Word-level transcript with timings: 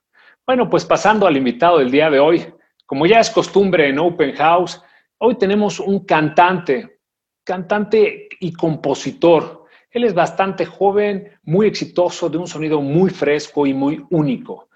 Bueno, 0.45 0.69
pues 0.69 0.83
pasando 0.83 1.25
al 1.25 1.37
invitado 1.37 1.77
del 1.77 1.91
día 1.91 2.09
de 2.09 2.19
hoy, 2.19 2.45
como 2.85 3.05
ya 3.05 3.19
es 3.19 3.29
costumbre 3.29 3.87
en 3.87 3.99
Open 3.99 4.35
House, 4.35 4.81
hoy 5.19 5.35
tenemos 5.35 5.79
un 5.79 6.05
cantante, 6.05 6.99
cantante 7.43 8.27
y 8.39 8.51
compositor. 8.51 9.65
Él 9.89 10.03
es 10.03 10.13
bastante 10.13 10.65
joven, 10.65 11.31
muy 11.43 11.67
exitoso, 11.67 12.27
de 12.27 12.39
un 12.39 12.47
sonido 12.47 12.81
muy 12.81 13.11
fresco 13.11 13.67
y 13.67 13.73
muy 13.73 14.03
único. 14.09 14.67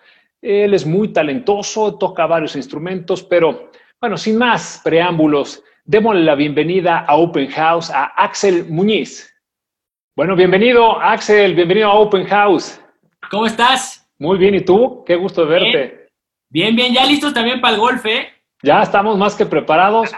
Él 0.41 0.73
es 0.73 0.85
muy 0.85 1.09
talentoso, 1.09 1.97
toca 1.97 2.25
varios 2.27 2.55
instrumentos, 2.55 3.23
pero 3.23 3.71
bueno, 3.99 4.15
sin 4.15 4.37
más 4.37 4.79
preámbulos, 4.83 5.63
démosle 5.83 6.21
la 6.21 6.35
bienvenida 6.35 6.99
a 6.99 7.15
Open 7.15 7.49
House 7.49 7.89
a 7.89 8.05
Axel 8.05 8.65
Muñiz. 8.69 9.33
Bueno, 10.17 10.35
bienvenido, 10.35 10.99
Axel, 10.99 11.53
bienvenido 11.53 11.89
a 11.89 11.93
Open 11.93 12.25
House. 12.25 12.81
¿Cómo 13.29 13.45
estás? 13.45 14.09
Muy 14.17 14.39
bien, 14.39 14.55
¿y 14.55 14.61
tú? 14.61 15.03
Qué 15.05 15.15
gusto 15.15 15.45
verte. 15.45 16.09
Bien, 16.49 16.75
bien, 16.75 16.91
ya 16.91 17.05
listos 17.05 17.35
también 17.35 17.61
para 17.61 17.75
el 17.75 17.79
golf, 17.79 18.03
¿eh? 18.07 18.29
Ya 18.63 18.81
estamos 18.81 19.15
más 19.15 19.35
que 19.35 19.45
preparados. 19.45 20.11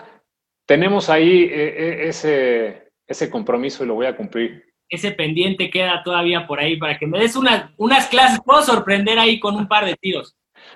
Tenemos 0.66 1.09
ahí 1.09 1.44
eh, 1.44 1.50
eh, 1.52 2.08
ese, 2.08 2.91
ese 3.06 3.30
compromiso 3.30 3.83
y 3.83 3.88
lo 3.88 3.95
voy 3.95 4.06
a 4.06 4.16
cumplir. 4.16 4.64
Ese 4.88 5.11
pendiente 5.11 5.69
queda 5.69 6.02
todavía 6.02 6.47
por 6.47 6.61
ahí 6.61 6.78
para 6.78 6.97
que 6.97 7.06
me 7.06 7.19
des 7.19 7.36
unas 7.36 8.08
clases. 8.08 8.39
Puedo 8.45 8.61
sorprender 8.61 9.19
ahí 9.19 9.38
con 9.38 9.58
un 9.58 9.67
par 9.67 9.84
de 9.84 9.97
tiros. 9.97 10.34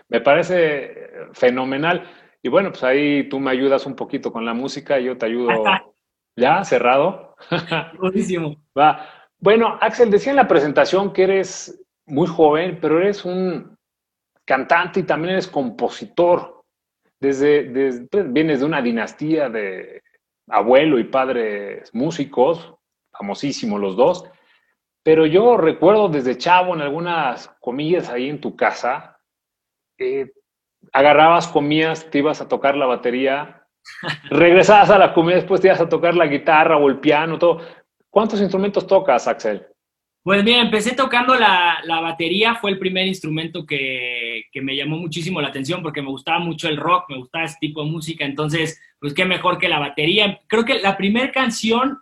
Me 0.09 0.19
parece 0.19 1.11
fenomenal. 1.31 2.03
Y 2.41 2.49
bueno, 2.49 2.71
pues 2.71 2.83
ahí 2.83 3.29
tú 3.29 3.39
me 3.39 3.51
ayudas 3.51 3.85
un 3.85 3.95
poquito 3.95 4.33
con 4.33 4.43
la 4.43 4.53
música 4.53 4.99
y 4.99 5.05
yo 5.05 5.17
te 5.17 5.27
ayudo. 5.27 5.47
¿Ya? 6.35 6.63
¿Cerrado? 6.63 7.35
Buenísimo. 7.99 8.55
Va. 8.77 9.07
Bueno, 9.39 9.77
Axel, 9.81 10.09
decía 10.09 10.31
en 10.31 10.37
la 10.37 10.47
presentación 10.47 11.13
que 11.13 11.23
eres 11.23 11.83
muy 12.05 12.27
joven, 12.27 12.79
pero 12.81 12.99
eres 12.99 13.25
un 13.25 13.77
cantante 14.45 15.01
y 15.01 15.03
también 15.03 15.33
eres 15.33 15.47
compositor. 15.47 16.63
Desde, 17.19 18.07
pues, 18.09 18.31
vienes 18.33 18.59
de 18.59 18.65
una 18.65 18.81
dinastía 18.81 19.49
de 19.49 20.01
abuelo 20.49 20.99
y 20.99 21.05
padres 21.05 21.93
músicos, 21.93 22.73
famosísimos 23.11 23.79
los 23.79 23.95
dos. 23.95 24.25
Pero 25.03 25.25
yo 25.25 25.57
recuerdo 25.57 26.09
desde 26.09 26.37
chavo 26.37 26.73
en 26.73 26.81
algunas 26.81 27.49
comillas 27.59 28.09
ahí 28.09 28.29
en 28.29 28.41
tu 28.41 28.55
casa, 28.55 29.19
eh, 29.97 30.31
agarrabas, 30.91 31.47
comías, 31.47 32.09
te 32.09 32.19
ibas 32.19 32.41
a 32.41 32.47
tocar 32.47 32.75
la 32.75 32.85
batería 32.85 33.62
Regresabas 34.29 34.89
a 34.89 34.97
la 34.97 35.13
comida, 35.13 35.35
después 35.35 35.61
te 35.61 35.67
ibas 35.67 35.81
a 35.81 35.89
tocar 35.89 36.15
la 36.15 36.27
guitarra 36.27 36.77
o 36.77 36.89
el 36.89 36.99
piano, 36.99 37.37
todo. 37.37 37.61
¿Cuántos 38.09 38.41
instrumentos 38.41 38.85
tocas, 38.85 39.27
Axel? 39.27 39.65
Pues 40.21 40.43
bien, 40.43 40.59
empecé 40.59 40.95
tocando 40.95 41.35
la, 41.35 41.81
batería, 41.85 42.55
fue 42.55 42.71
el 42.71 42.79
primer 42.79 43.07
instrumento 43.07 43.65
que, 43.65 44.45
me 44.61 44.75
llamó 44.75 44.97
muchísimo 44.97 45.41
la 45.41 45.49
atención 45.49 45.81
porque 45.81 46.01
me 46.01 46.07
gustaba 46.09 46.39
mucho 46.39 46.69
el 46.69 46.77
rock, 46.77 47.09
me 47.09 47.17
gustaba 47.17 47.43
este 47.43 47.67
tipo 47.67 47.83
de 47.83 47.91
música, 47.91 48.23
entonces, 48.23 48.81
pues 48.99 49.13
qué 49.13 49.25
mejor 49.25 49.57
que 49.57 49.67
la 49.67 49.79
batería. 49.79 50.39
Creo 50.47 50.63
que 50.63 50.79
la 50.79 50.95
primera 50.95 51.31
canción 51.31 51.99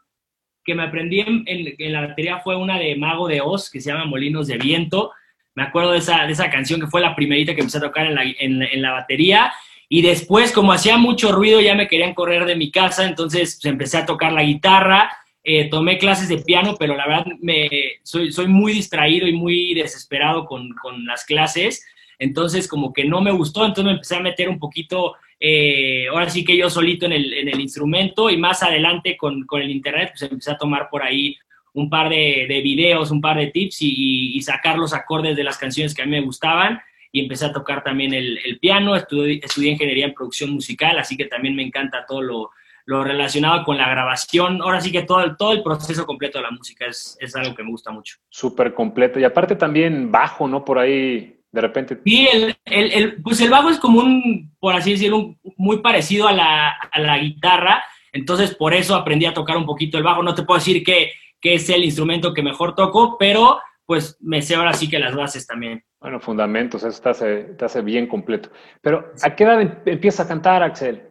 que 0.63 0.75
me 0.75 0.83
aprendí 0.83 1.22
en, 1.22 1.91
la 1.91 2.07
batería 2.07 2.39
fue 2.39 2.56
una 2.56 2.77
de 2.77 2.95
Mago 2.95 3.27
de 3.27 3.41
Oz, 3.41 3.72
que 3.72 3.81
se 3.81 3.91
llama 3.91 4.06
Molinos 4.06 4.47
de 4.47 4.57
Viento. 4.57 5.11
Me 5.56 5.63
acuerdo 5.63 5.94
de 5.94 5.97
esa, 5.97 6.27
de 6.27 6.33
esa 6.33 6.51
canción 6.51 6.79
que 6.79 6.88
fue 6.88 7.01
la 7.01 7.16
primerita 7.16 7.56
que 7.56 7.61
empecé 7.61 7.79
a 7.79 7.81
tocar 7.81 8.06
en 8.06 8.16
la, 8.16 8.23
en 8.23 8.81
la 8.81 8.91
batería 8.91 9.51
y 9.94 10.02
después, 10.03 10.53
como 10.53 10.72
hacía 10.72 10.96
mucho 10.96 11.34
ruido, 11.34 11.59
ya 11.59 11.75
me 11.75 11.90
querían 11.90 12.13
correr 12.13 12.46
de 12.46 12.56
mi 12.56 12.72
casa, 12.72 13.06
entonces 13.06 13.59
pues, 13.62 13.69
empecé 13.69 13.97
a 13.97 14.06
tocar 14.06 14.31
la 14.31 14.41
guitarra, 14.41 15.12
eh, 15.44 15.69
tomé 15.69 15.97
clases 15.97 16.29
de 16.29 16.38
piano, 16.38 16.78
pero 16.79 16.96
la 16.96 17.06
verdad 17.06 17.25
me, 17.41 17.69
soy, 18.01 18.31
soy 18.31 18.47
muy 18.47 18.72
distraído 18.72 19.28
y 19.28 19.34
muy 19.34 19.74
desesperado 19.74 20.46
con, 20.46 20.69
con 20.81 21.06
las 21.06 21.25
clases, 21.25 21.85
entonces 22.19 22.69
como 22.69 22.94
que 22.94 23.03
no 23.03 23.19
me 23.19 23.31
gustó, 23.31 23.66
entonces 23.66 23.84
me 23.84 23.91
empecé 23.91 24.16
a 24.16 24.22
meter 24.22 24.47
un 24.47 24.59
poquito, 24.59 25.16
eh, 25.38 26.07
ahora 26.07 26.30
sí 26.30 26.46
que 26.46 26.56
yo 26.56 26.69
solito 26.69 27.06
en 27.06 27.12
el, 27.12 27.34
en 27.34 27.50
el 27.50 27.59
instrumento 27.59 28.30
y 28.30 28.38
más 28.38 28.63
adelante 28.63 29.18
con, 29.18 29.46
con, 29.46 29.62
el 29.62 29.72
internet, 29.72 30.12
pues 30.13 30.22
empecé 30.22 30.51
a 30.51 30.57
tomar 30.57 30.88
por 30.90 31.03
ahí 31.03 31.35
un 31.74 31.90
par 31.90 32.07
de, 32.07 32.46
de 32.47 32.62
videos, 32.62 33.12
un 33.12 33.19
par 33.19 33.38
de 33.38 33.47
tips 33.47 33.81
y, 33.81 34.38
y, 34.38 34.41
sacar 34.41 34.78
los 34.78 34.94
acordes 34.94 35.35
de 35.35 35.44
las 35.44 35.57
canciones 35.57 35.94
que 35.94 36.01
a 36.01 36.06
mí 36.06 36.12
me 36.12 36.22
gustaban 36.22 36.80
y 37.11 37.22
empecé 37.22 37.45
a 37.45 37.53
tocar 37.53 37.83
también 37.83 38.13
el, 38.13 38.57
piano, 38.59 38.95
estudié, 38.95 39.41
estudié, 39.44 39.72
ingeniería 39.72 40.05
en 40.05 40.13
producción 40.13 40.51
musical, 40.51 40.97
así 40.97 41.17
que 41.17 41.25
también 41.25 41.55
me 41.55 41.63
encanta 41.63 42.05
todo 42.07 42.22
lo, 42.22 42.51
lo, 42.85 43.03
relacionado 43.03 43.63
con 43.63 43.77
la 43.77 43.89
grabación. 43.89 44.61
Ahora 44.61 44.79
sí 44.79 44.91
que 44.91 45.03
todo 45.03 45.21
el, 45.21 45.35
todo 45.35 45.51
el 45.51 45.61
proceso 45.61 46.05
completo 46.05 46.38
de 46.38 46.44
la 46.44 46.51
música 46.51 46.85
es, 46.85 47.17
es 47.19 47.35
algo 47.35 47.53
que 47.53 47.63
me 47.63 47.71
gusta 47.71 47.91
mucho. 47.91 48.17
Súper 48.29 48.73
completo. 48.73 49.19
Y 49.19 49.23
aparte 49.23 49.55
también 49.55 50.11
bajo, 50.11 50.47
¿no? 50.47 50.63
Por 50.63 50.79
ahí 50.79 51.41
de 51.51 51.61
repente. 51.61 52.00
Sí, 52.05 52.27
el, 52.31 52.55
el, 52.66 53.21
pues 53.21 53.41
el 53.41 53.50
bajo 53.50 53.69
es 53.69 53.77
como 53.77 54.00
un, 54.00 54.55
por 54.59 54.73
así 54.73 54.91
decirlo, 54.91 55.35
muy 55.57 55.79
parecido 55.79 56.27
a 56.27 56.33
la, 56.33 56.69
a 56.69 57.00
la, 57.00 57.17
guitarra. 57.17 57.83
Entonces, 58.13 58.55
por 58.55 58.73
eso 58.73 58.95
aprendí 58.95 59.25
a 59.25 59.33
tocar 59.33 59.57
un 59.57 59.66
poquito 59.66 59.97
el 59.97 60.03
bajo. 60.03 60.23
No 60.23 60.33
te 60.33 60.44
puedo 60.44 60.59
decir 60.59 60.83
que, 60.83 61.11
que 61.39 61.55
es 61.55 61.69
el 61.69 61.83
instrumento 61.83 62.33
que 62.33 62.41
mejor 62.41 62.75
toco, 62.75 63.17
pero 63.17 63.59
pues 63.91 64.16
me 64.22 64.41
sé 64.41 64.56
ahora 64.56 64.72
sí 64.72 64.90
que 64.90 65.00
las 65.00 65.13
bases 65.13 65.46
también. 65.46 65.84
Bueno, 66.00 66.22
fundamentos, 66.22 66.81
eso 66.85 67.02
te 67.02 67.09
hace, 67.09 67.44
te 67.57 67.66
hace 67.66 67.81
bien 67.81 68.07
completo. 68.07 68.50
Pero, 68.79 69.12
¿a 69.22 69.35
qué 69.35 69.44
edad 69.44 69.59
em-, 69.59 69.79
empieza 69.85 70.24
a 70.24 70.29
cantar, 70.29 70.63
Axel? 70.63 71.09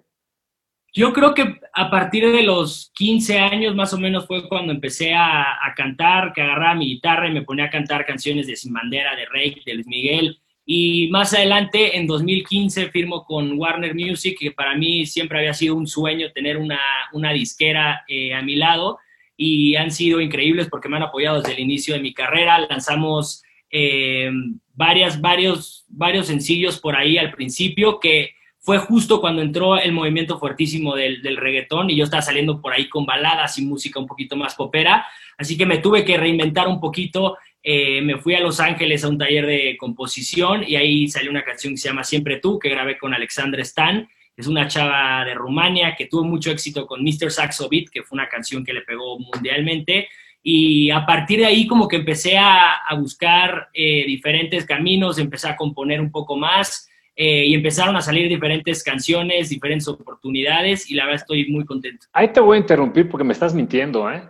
Yo 0.91 1.13
creo 1.13 1.35
que 1.35 1.61
a 1.75 1.91
partir 1.91 2.33
de 2.33 2.43
los 2.43 2.91
15 2.95 3.39
años 3.39 3.75
más 3.77 3.93
o 3.93 3.99
menos 3.99 4.27
fue 4.27 4.49
cuando 4.49 4.73
empecé 4.73 5.13
a, 5.13 5.59
cantar, 5.77 6.33
que 6.33 6.41
agarraba 6.41 6.75
mi 6.75 6.87
guitarra 6.87 7.29
y 7.29 7.33
me 7.33 7.43
ponía 7.43 7.67
a 7.67 7.71
cantar 7.71 8.07
canciones 8.07 8.47
de 8.47 8.57
Sin 8.57 8.73
Bandera, 8.73 9.15
de 9.15 9.27
Rey, 9.27 9.61
de 9.67 9.75
Luis 9.75 9.87
Miguel. 9.87 10.41
Y 10.65 11.11
más 11.11 11.35
adelante, 11.35 11.99
en 11.99 12.07
2015, 12.07 12.89
firmo 12.89 13.27
con 13.27 13.59
Warner 13.59 13.95
Music, 13.95 14.39
que 14.41 14.53
para 14.53 14.75
mí 14.75 15.05
siempre 15.05 15.39
había 15.39 15.53
sido 15.53 15.75
un 15.75 15.87
sueño 15.87 16.33
tener 16.33 16.57
una, 16.57 16.81
una 17.13 17.31
disquera 17.33 18.05
eh, 18.09 18.33
a 18.33 18.41
mi 18.41 18.57
lado. 18.57 18.97
Y 19.43 19.77
han 19.77 19.91
sido 19.91 20.21
increíbles 20.21 20.69
porque 20.69 20.91
me 20.91 20.99
han 20.99 21.05
apoyado 21.05 21.41
desde 21.41 21.55
el 21.55 21.61
inicio 21.61 21.95
de 21.95 22.01
mi 22.01 22.13
carrera. 22.13 22.59
Lanzamos 22.59 23.43
eh, 23.71 24.31
varias, 24.75 25.19
varios, 25.21 25.87
varios 25.89 26.27
sencillos 26.27 26.79
por 26.79 26.95
ahí 26.95 27.17
al 27.17 27.33
principio 27.33 27.99
que 28.01 28.35
fue 28.59 28.77
justo 28.77 29.23
cuando 29.23 29.41
entró 29.41 29.79
el 29.79 29.93
movimiento 29.93 30.39
fuertísimo 30.39 30.95
del, 30.95 31.23
del, 31.23 31.39
reggaetón 31.39 31.89
y 31.89 31.97
yo 31.97 32.05
estaba 32.05 32.21
saliendo 32.21 32.61
por 32.61 32.75
ahí 32.75 32.89
con 32.91 33.07
baladas 33.07 33.59
y 33.59 33.65
música 33.65 33.99
un 33.99 34.07
poquito 34.07 34.37
más 34.37 34.55
popera, 34.55 35.07
así 35.39 35.57
que 35.57 35.65
me 35.65 35.79
tuve 35.79 36.05
que 36.05 36.19
reinventar 36.19 36.69
un 36.69 36.79
poquito, 36.79 37.39
eh, 37.63 38.03
me 38.03 38.19
fui 38.19 38.35
a 38.35 38.41
Los 38.41 38.61
Ángeles 38.61 39.03
a 39.03 39.09
un 39.09 39.17
taller 39.17 39.47
de 39.47 39.77
composición 39.79 40.63
y 40.67 40.77
ahí 40.77 41.09
salió 41.09 41.31
una 41.31 41.45
canción 41.45 41.73
que 41.73 41.79
se 41.79 41.89
llama 41.89 42.05
Siempre 42.05 42.39
tú, 42.39 42.59
que 42.59 42.69
grabé 42.69 42.99
con 42.99 43.15
Alexandra 43.15 43.63
Stan, 43.63 44.07
es 44.37 44.47
una 44.47 44.69
chava 44.69 45.25
de 45.25 45.35
Rumania 45.35 45.95
que 45.97 46.07
tuvo 46.07 46.25
mucho 46.25 46.51
éxito 46.51 46.87
con 46.87 47.03
Mr. 47.03 47.31
Saxo 47.31 47.69
Beat, 47.69 47.91
que 47.91 48.03
fue 48.03 48.17
una 48.17 48.29
canción 48.29 48.65
que 48.65 48.73
le 48.73 48.83
pegó 48.83 49.19
mundialmente, 49.19 50.09
y 50.43 50.91
a 50.91 51.05
partir 51.05 51.41
de 51.41 51.47
ahí 51.47 51.67
como 51.67 51.87
que 51.87 51.97
empecé 51.97 52.39
a, 52.39 52.79
buscar 52.99 53.69
eh, 53.75 54.05
diferentes 54.07 54.65
caminos, 54.65 55.19
empecé 55.19 55.49
a 55.49 55.57
componer 55.57 56.01
un 56.01 56.11
poco 56.11 56.37
más 56.37 56.89
eh, 57.15 57.45
y 57.47 57.55
empezaron 57.55 57.95
a 57.97 58.01
salir 58.01 58.29
diferentes 58.29 58.83
canciones, 58.83 59.51
diferentes 59.51 59.87
oportunidades 59.87 60.91
y 60.91 60.95
la 60.95 61.05
verdad 61.05 61.21
estoy 61.21 61.51
muy 61.51 61.65
contento. 61.65 62.07
Ahí 62.13 62.29
te 62.29 62.41
voy 62.41 62.57
a 62.57 62.61
interrumpir 62.61 63.09
porque 63.09 63.25
me 63.25 63.33
estás 63.33 63.55
mintiendo, 63.55 64.11
¿eh? 64.11 64.23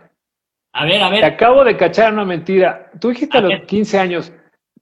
A 0.73 0.85
ver, 0.85 1.01
a 1.01 1.09
ver. 1.09 1.21
Te 1.21 1.25
acabo 1.25 1.63
de 1.63 1.77
cachar 1.77 2.13
una 2.13 2.25
mentira. 2.25 2.91
Tú 2.99 3.09
dijiste 3.09 3.37
a, 3.37 3.41
los 3.41 3.61
15 3.61 3.99
años, 3.99 4.33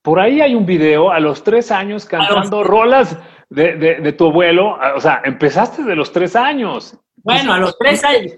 por 0.01 0.19
ahí 0.19 0.41
hay 0.41 0.55
un 0.55 0.65
video 0.65 1.11
a 1.11 1.19
los 1.19 1.43
3 1.43 1.71
años 1.71 2.05
cantando 2.05 2.63
rolas 2.63 3.17
de, 3.49 3.75
de, 3.75 4.13
tu 4.13 4.27
abuelo. 4.27 4.77
O 4.95 5.01
sea, 5.01 5.21
empezaste 5.25 5.83
de 5.83 5.95
los 5.95 6.11
3 6.11 6.35
años. 6.35 6.97
Bueno, 7.17 7.53
a 7.53 7.59
los 7.59 7.77
3 7.77 8.03
años. 8.03 8.33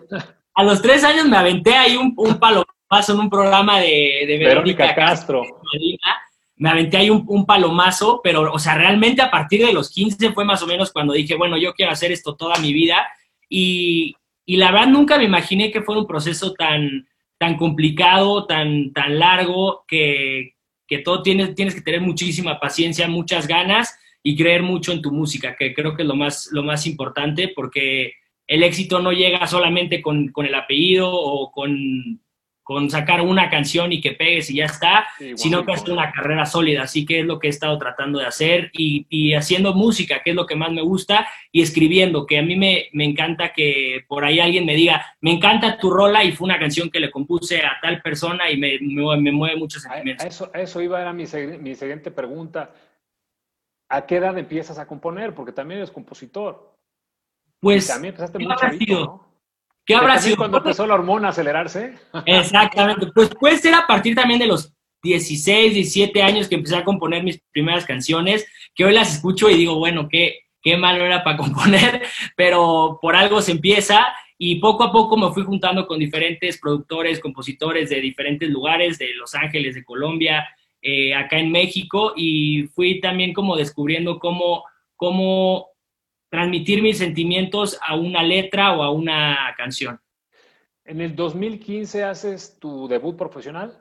A 0.53 0.63
los 0.63 0.81
tres 0.81 1.03
años 1.03 1.27
me 1.27 1.37
aventé 1.37 1.73
ahí 1.75 1.95
un, 1.95 2.13
un 2.17 2.37
palo 2.37 2.65
paso 2.87 3.13
en 3.13 3.19
un 3.19 3.29
programa 3.29 3.79
de, 3.79 4.25
de 4.27 4.37
Verónica, 4.37 4.93
Castro. 4.93 5.43
me 6.57 6.69
aventé 6.69 6.97
ahí 6.97 7.09
un, 7.09 7.45
palomazo, 7.45 8.19
pero, 8.21 8.51
o 8.51 8.59
sea, 8.59 8.75
realmente 8.75 9.21
a 9.21 9.31
partir 9.31 9.65
de 9.65 9.71
los 9.71 9.89
15 9.89 10.33
fue 10.33 10.43
más 10.43 10.61
o 10.61 10.67
menos 10.67 10.91
cuando 10.91 11.13
dije, 11.13 11.35
bueno, 11.35 11.57
yo 11.57 11.73
quiero 11.73 11.93
hacer 11.93 12.11
esto 12.11 12.35
toda 12.35 12.59
mi 12.59 12.73
vida. 12.73 13.07
Y, 13.47 14.13
y 14.45 14.57
la 14.57 14.71
verdad 14.71 14.87
nunca 14.87 15.17
me 15.17 15.23
imaginé 15.23 15.71
que 15.71 15.81
fuera 15.81 16.01
un 16.01 16.07
proceso 16.07 16.53
tan, 16.53 17.07
tan 17.37 17.55
complicado, 17.55 18.45
tan, 18.45 18.91
tan 18.91 19.17
largo, 19.17 19.85
que, 19.87 20.55
que 20.85 20.97
todo 20.97 21.23
tienes, 21.23 21.55
tienes 21.55 21.73
que 21.73 21.81
tener 21.81 22.01
muchísima 22.01 22.59
paciencia, 22.59 23.07
muchas 23.07 23.47
ganas 23.47 23.97
y 24.23 24.35
creer 24.35 24.63
mucho 24.63 24.91
en 24.91 25.01
tu 25.01 25.12
música, 25.12 25.56
que 25.56 25.73
creo 25.73 25.95
que 25.95 26.03
es 26.03 26.07
lo 26.07 26.15
más, 26.15 26.50
lo 26.51 26.63
más 26.63 26.85
importante, 26.88 27.51
porque 27.56 28.13
el 28.47 28.63
éxito 28.63 29.00
no 29.00 29.12
llega 29.12 29.47
solamente 29.47 30.01
con, 30.01 30.29
con 30.29 30.45
el 30.45 30.56
apellido 30.56 31.12
o 31.12 31.51
con 31.51 32.19
con 32.71 32.89
sacar 32.89 33.19
una 33.19 33.50
canción 33.50 33.91
y 33.91 34.00
que 34.00 34.13
pegues 34.13 34.50
y 34.50 34.56
ya 34.56 34.65
está, 34.65 35.06
sino 35.35 35.65
que 35.65 35.73
es 35.73 35.83
una 35.89 36.12
carrera 36.12 36.45
sólida. 36.45 36.83
Así 36.83 37.06
que 37.06 37.19
es 37.19 37.25
lo 37.25 37.38
que 37.38 37.47
he 37.47 37.50
estado 37.50 37.77
tratando 37.77 38.19
de 38.19 38.25
hacer 38.25 38.69
y, 38.73 39.33
haciendo 39.33 39.73
música, 39.73 40.21
que 40.24 40.29
es 40.29 40.35
lo 40.38 40.45
que 40.45 40.56
más 40.56 40.71
me 40.71 40.81
gusta, 40.81 41.27
y 41.51 41.62
escribiendo, 41.62 42.25
que 42.25 42.39
a 42.39 42.44
mí 42.44 42.56
me, 42.56 42.89
encanta 42.94 43.51
que 43.51 44.06
por 44.07 44.24
ahí 44.24 44.39
alguien 44.39 44.65
me 44.65 44.75
diga, 44.75 45.06
me 45.19 45.31
encanta 45.31 45.77
tu 45.77 45.89
rola 45.89 46.24
y 46.24 46.31
fue 46.31 46.45
una 46.45 46.59
canción 46.59 46.89
que 46.89 47.01
le 47.01 47.12
compuse 47.12 47.57
a 47.57 47.77
tal 47.81 48.01
persona 48.01 48.50
y 48.50 48.57
me, 48.57 48.79
me, 48.79 49.31
mueve 49.33 49.57
muchos 49.57 49.81
sentimientos. 49.81 50.25
A 50.25 50.29
eso, 50.29 50.51
eso 50.53 50.81
iba, 50.81 51.01
era 51.01 51.12
mi, 51.12 51.25
mi 51.59 51.75
siguiente 51.75 52.09
pregunta. 52.12 52.71
¿A 53.91 54.05
qué 54.05 54.15
edad 54.15 54.38
empiezas 54.38 54.79
a 54.79 54.88
componer? 54.88 55.35
Porque 55.35 55.51
también 55.51 55.79
eres 55.79 55.91
compositor. 55.91 56.73
Pues, 57.59 57.88
también 57.88 58.13
empezaste 58.13 58.39
muy 58.39 58.55
chavito, 58.55 58.99
¿no? 58.99 59.31
¿Qué 59.85 59.95
habrá 59.95 60.17
sido? 60.17 60.38
cuando 60.38 60.59
empezó 60.59 60.88
la 60.88 60.93
hormona 60.93 61.27
a 61.27 61.31
acelerarse? 61.31 61.95
Exactamente. 62.25 63.07
Pues 63.13 63.29
puede 63.38 63.57
ser 63.57 63.73
a 63.73 63.85
partir 63.85 64.15
también 64.15 64.39
de 64.39 64.47
los 64.47 64.73
16, 65.03 65.73
17 65.73 66.21
años 66.23 66.47
que 66.47 66.55
empecé 66.55 66.77
a 66.77 66.85
componer 66.85 67.21
mis 67.21 67.41
primeras 67.51 67.85
canciones, 67.85 68.47
que 68.73 68.85
hoy 68.85 68.93
las 68.93 69.15
escucho 69.15 69.49
y 69.49 69.57
digo, 69.57 69.77
bueno, 69.77 70.07
qué, 70.09 70.39
qué 70.61 70.77
malo 70.77 71.03
era 71.03 71.21
para 71.25 71.35
componer, 71.43 72.01
pero 72.38 72.97
por 73.01 73.17
algo 73.17 73.41
se 73.41 73.51
empieza 73.51 74.07
y 74.38 74.55
poco 74.61 74.85
a 74.85 74.91
poco 74.93 75.17
me 75.17 75.33
fui 75.33 75.43
juntando 75.43 75.85
con 75.85 75.99
diferentes 75.99 76.57
productores, 76.59 77.19
compositores 77.19 77.89
de 77.89 77.99
diferentes 77.99 78.49
lugares, 78.49 78.97
de 78.97 79.13
Los 79.15 79.35
Ángeles, 79.35 79.75
de 79.75 79.83
Colombia, 79.83 80.47
eh, 80.81 81.13
acá 81.13 81.39
en 81.39 81.51
México, 81.51 82.13
y 82.15 82.63
fui 82.73 82.99
también 82.99 83.33
como 83.33 83.55
descubriendo 83.55 84.19
cómo, 84.19 84.65
cómo 84.95 85.67
transmitir 86.29 86.81
mis 86.81 86.97
sentimientos 86.97 87.77
a 87.85 87.95
una 87.95 88.23
letra 88.23 88.73
o 88.73 88.83
a 88.83 88.91
una 88.91 89.53
canción. 89.57 89.99
¿En 90.85 91.01
el 91.01 91.15
2015 91.15 92.03
haces 92.03 92.57
tu 92.59 92.87
debut 92.87 93.15
profesional? 93.15 93.77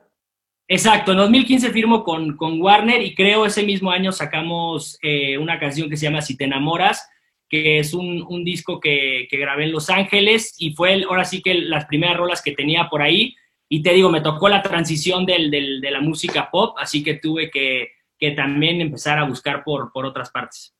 Exacto, 0.67 1.11
en 1.11 1.17
2015 1.17 1.71
firmo 1.71 2.03
con, 2.03 2.37
con 2.37 2.61
Warner 2.61 3.01
y 3.01 3.13
creo 3.13 3.45
ese 3.45 3.63
mismo 3.63 3.91
año 3.91 4.13
sacamos 4.13 4.97
eh, 5.01 5.37
una 5.37 5.59
canción 5.59 5.89
que 5.89 5.97
se 5.97 6.05
llama 6.05 6.21
Si 6.21 6.37
te 6.37 6.45
enamoras, 6.45 7.09
que 7.49 7.79
es 7.79 7.93
un, 7.93 8.25
un 8.29 8.45
disco 8.45 8.79
que, 8.79 9.27
que, 9.29 9.37
grabé 9.37 9.65
en 9.65 9.73
Los 9.73 9.89
Ángeles 9.89 10.55
y 10.57 10.71
fue 10.71 11.03
ahora 11.03 11.25
sí 11.25 11.41
que 11.41 11.55
las 11.55 11.85
primeras 11.87 12.15
rolas 12.15 12.41
que 12.41 12.53
tenía 12.53 12.87
por 12.89 13.01
ahí. 13.01 13.35
Y 13.73 13.81
te 13.81 13.93
digo, 13.93 14.09
me 14.09 14.19
tocó 14.19 14.49
la 14.49 14.61
transición 14.61 15.25
del, 15.25 15.49
del, 15.49 15.79
de 15.79 15.91
la 15.91 16.01
música 16.01 16.51
pop, 16.51 16.75
así 16.77 17.01
que 17.01 17.13
tuve 17.13 17.49
que, 17.49 17.93
que 18.19 18.31
también 18.31 18.81
empezar 18.81 19.17
a 19.17 19.23
buscar 19.23 19.63
por, 19.63 19.93
por 19.93 20.05
otras 20.05 20.29
partes. 20.29 20.75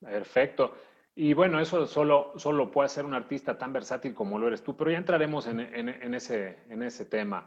Perfecto. 0.00 0.74
Y 1.14 1.34
bueno, 1.34 1.60
eso 1.60 1.86
solo, 1.86 2.32
solo 2.36 2.70
puede 2.70 2.88
ser 2.88 3.04
un 3.04 3.12
artista 3.12 3.58
tan 3.58 3.74
versátil 3.74 4.14
como 4.14 4.38
lo 4.38 4.48
eres 4.48 4.64
tú, 4.64 4.74
pero 4.74 4.90
ya 4.90 4.96
entraremos 4.96 5.46
en, 5.46 5.60
en, 5.60 6.14
ese, 6.14 6.60
en 6.70 6.82
ese 6.82 7.04
tema. 7.04 7.46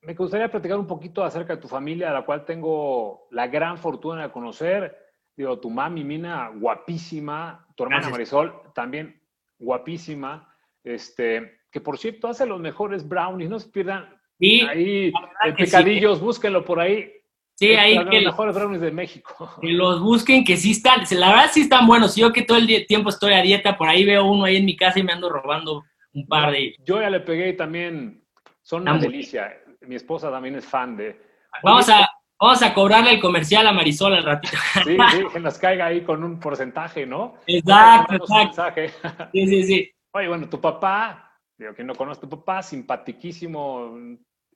Me 0.00 0.14
gustaría 0.14 0.50
platicar 0.50 0.78
un 0.78 0.86
poquito 0.86 1.22
acerca 1.22 1.56
de 1.56 1.60
tu 1.60 1.68
familia, 1.68 2.08
a 2.08 2.14
la 2.14 2.24
cual 2.24 2.46
tengo 2.46 3.28
la 3.32 3.48
gran 3.48 3.76
fortuna 3.76 4.22
de 4.22 4.32
conocer. 4.32 4.96
Digo, 5.36 5.60
tu 5.60 5.68
mami, 5.68 6.04
Mina, 6.04 6.50
guapísima, 6.54 7.68
tu 7.76 7.82
hermana 7.82 8.08
Marisol, 8.08 8.62
también 8.74 9.20
guapísima. 9.58 10.56
Este, 10.82 11.63
que 11.74 11.80
por 11.80 11.98
cierto 11.98 12.28
hace 12.28 12.46
los 12.46 12.60
mejores 12.60 13.06
brownies, 13.08 13.50
no 13.50 13.58
se 13.58 13.68
pierdan 13.68 14.08
ahí, 14.40 15.12
el 15.44 15.54
picadillos, 15.56 16.20
búsquenlo 16.20 16.64
por 16.64 16.78
ahí. 16.78 17.12
Sí, 17.56 17.74
ahí 17.74 17.98
que... 18.10 18.20
Los 18.20 18.32
mejores 18.32 18.54
brownies 18.54 18.80
de 18.80 18.92
México. 18.92 19.50
Que 19.60 19.72
los 19.72 20.00
busquen, 20.00 20.44
que 20.44 20.56
sí 20.56 20.70
están, 20.70 21.02
la 21.18 21.30
verdad 21.30 21.50
sí 21.52 21.62
están 21.62 21.88
buenos. 21.88 22.14
Yo 22.14 22.32
que 22.32 22.42
todo 22.42 22.58
el 22.58 22.86
tiempo 22.86 23.08
estoy 23.08 23.32
a 23.32 23.42
dieta, 23.42 23.76
por 23.76 23.88
ahí 23.88 24.04
veo 24.04 24.24
uno 24.24 24.44
ahí 24.44 24.58
en 24.58 24.66
mi 24.66 24.76
casa 24.76 25.00
y 25.00 25.02
me 25.02 25.12
ando 25.12 25.28
robando 25.28 25.82
un 26.12 26.28
par 26.28 26.52
de... 26.52 26.76
Yo 26.84 27.00
ya 27.00 27.10
le 27.10 27.18
pegué 27.18 27.54
también, 27.54 28.22
son 28.62 28.82
una 28.82 28.96
delicia. 28.96 29.52
Mi 29.80 29.96
esposa 29.96 30.30
también 30.30 30.54
es 30.54 30.64
fan 30.64 30.96
de... 30.96 31.20
Vamos 31.64 31.88
a, 31.88 32.08
vamos 32.40 32.62
a 32.62 32.72
cobrarle 32.72 33.14
el 33.14 33.20
comercial 33.20 33.66
a 33.66 33.72
Marisol 33.72 34.14
al 34.14 34.22
ratito. 34.22 34.56
Sí, 34.84 34.96
sí, 35.10 35.24
que 35.32 35.40
nos 35.40 35.58
caiga 35.58 35.86
ahí 35.86 36.02
con 36.02 36.22
un 36.22 36.38
porcentaje, 36.38 37.04
¿no? 37.04 37.34
Exacto, 37.48 38.14
exacto. 38.14 39.28
Sí, 39.32 39.48
sí, 39.48 39.64
sí. 39.64 39.90
Oye, 40.12 40.28
bueno, 40.28 40.48
tu 40.48 40.60
papá, 40.60 41.33
digo, 41.64 41.74
que 41.74 41.84
no 41.84 41.94
conoce 41.94 42.20
tu 42.20 42.28
papá, 42.28 42.62
simpatiquísimo, 42.62 43.98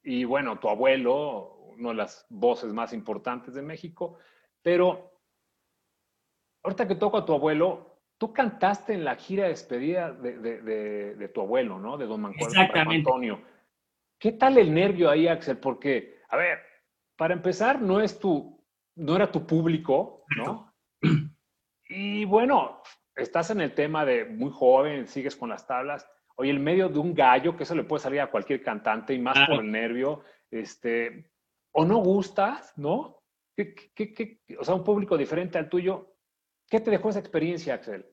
y 0.03 0.25
bueno, 0.25 0.59
tu 0.59 0.69
abuelo, 0.69 1.75
una 1.77 1.91
de 1.91 1.95
las 1.95 2.27
voces 2.29 2.73
más 2.73 2.93
importantes 2.93 3.55
de 3.55 3.63
México, 3.63 4.19
pero 4.63 5.13
ahorita 6.63 6.87
que 6.87 6.95
toco 6.95 7.19
a 7.19 7.25
tu 7.25 7.35
abuelo, 7.35 8.01
tú 8.19 8.33
cantaste 8.33 8.95
en 8.95 9.05
la 9.05 9.17
gira 9.17 9.45
de 9.45 9.51
despedida 9.51 10.13
de, 10.13 11.31
tu 11.33 11.41
abuelo, 11.41 11.79
¿no? 11.79 11.97
De 11.97 12.07
don 12.07 12.21
Mancuerdo 12.21 12.61
Antonio. 12.75 13.41
¿Qué 14.19 14.33
tal 14.33 14.59
el 14.59 14.75
nervio 14.75 15.11
ahí, 15.11 15.29
Axel? 15.29 15.59
Porque, 15.59 16.21
a 16.29 16.37
ver, 16.37 16.59
para 17.17 17.35
empezar, 17.35 17.81
no 17.81 18.01
es 18.01 18.19
tu, 18.19 18.61
no 18.97 19.15
era 19.15 19.31
tu 19.31 19.47
público, 19.47 20.25
¿no? 20.37 20.75
Y 21.91 22.25
bueno, 22.27 22.83
estás 23.15 23.51
en 23.51 23.61
el 23.61 23.75
tema 23.75 24.05
de 24.05 24.25
muy 24.25 24.51
joven, 24.51 25.07
sigues 25.07 25.37
con 25.37 25.49
las 25.49 25.67
tablas. 25.67 26.07
Oye, 26.41 26.51
el 26.53 26.61
medio 26.61 26.89
de 26.89 27.01
un 27.01 27.15
gallo, 27.15 27.57
que 27.57 27.65
eso 27.65 27.75
le 27.75 27.83
puede 27.83 28.01
salir 28.01 28.21
a 28.21 28.31
cualquier 28.31 28.63
cantante 28.63 29.13
y 29.13 29.19
más 29.19 29.37
por 29.49 29.65
el 29.65 29.73
nervio, 29.73 30.23
este, 30.53 31.29
o 31.73 31.85
no 31.85 31.99
gustas, 31.99 32.73
¿no? 32.77 33.19
o 34.61 34.65
sea, 34.65 34.75
un 34.75 34.85
público 34.85 35.17
diferente 35.17 35.59
al 35.59 35.69
tuyo. 35.69 36.15
¿Qué 36.71 36.79
te 36.79 36.93
dejó 36.93 37.11
esa 37.11 37.19
experiencia, 37.19 37.75
Axel? 37.75 38.07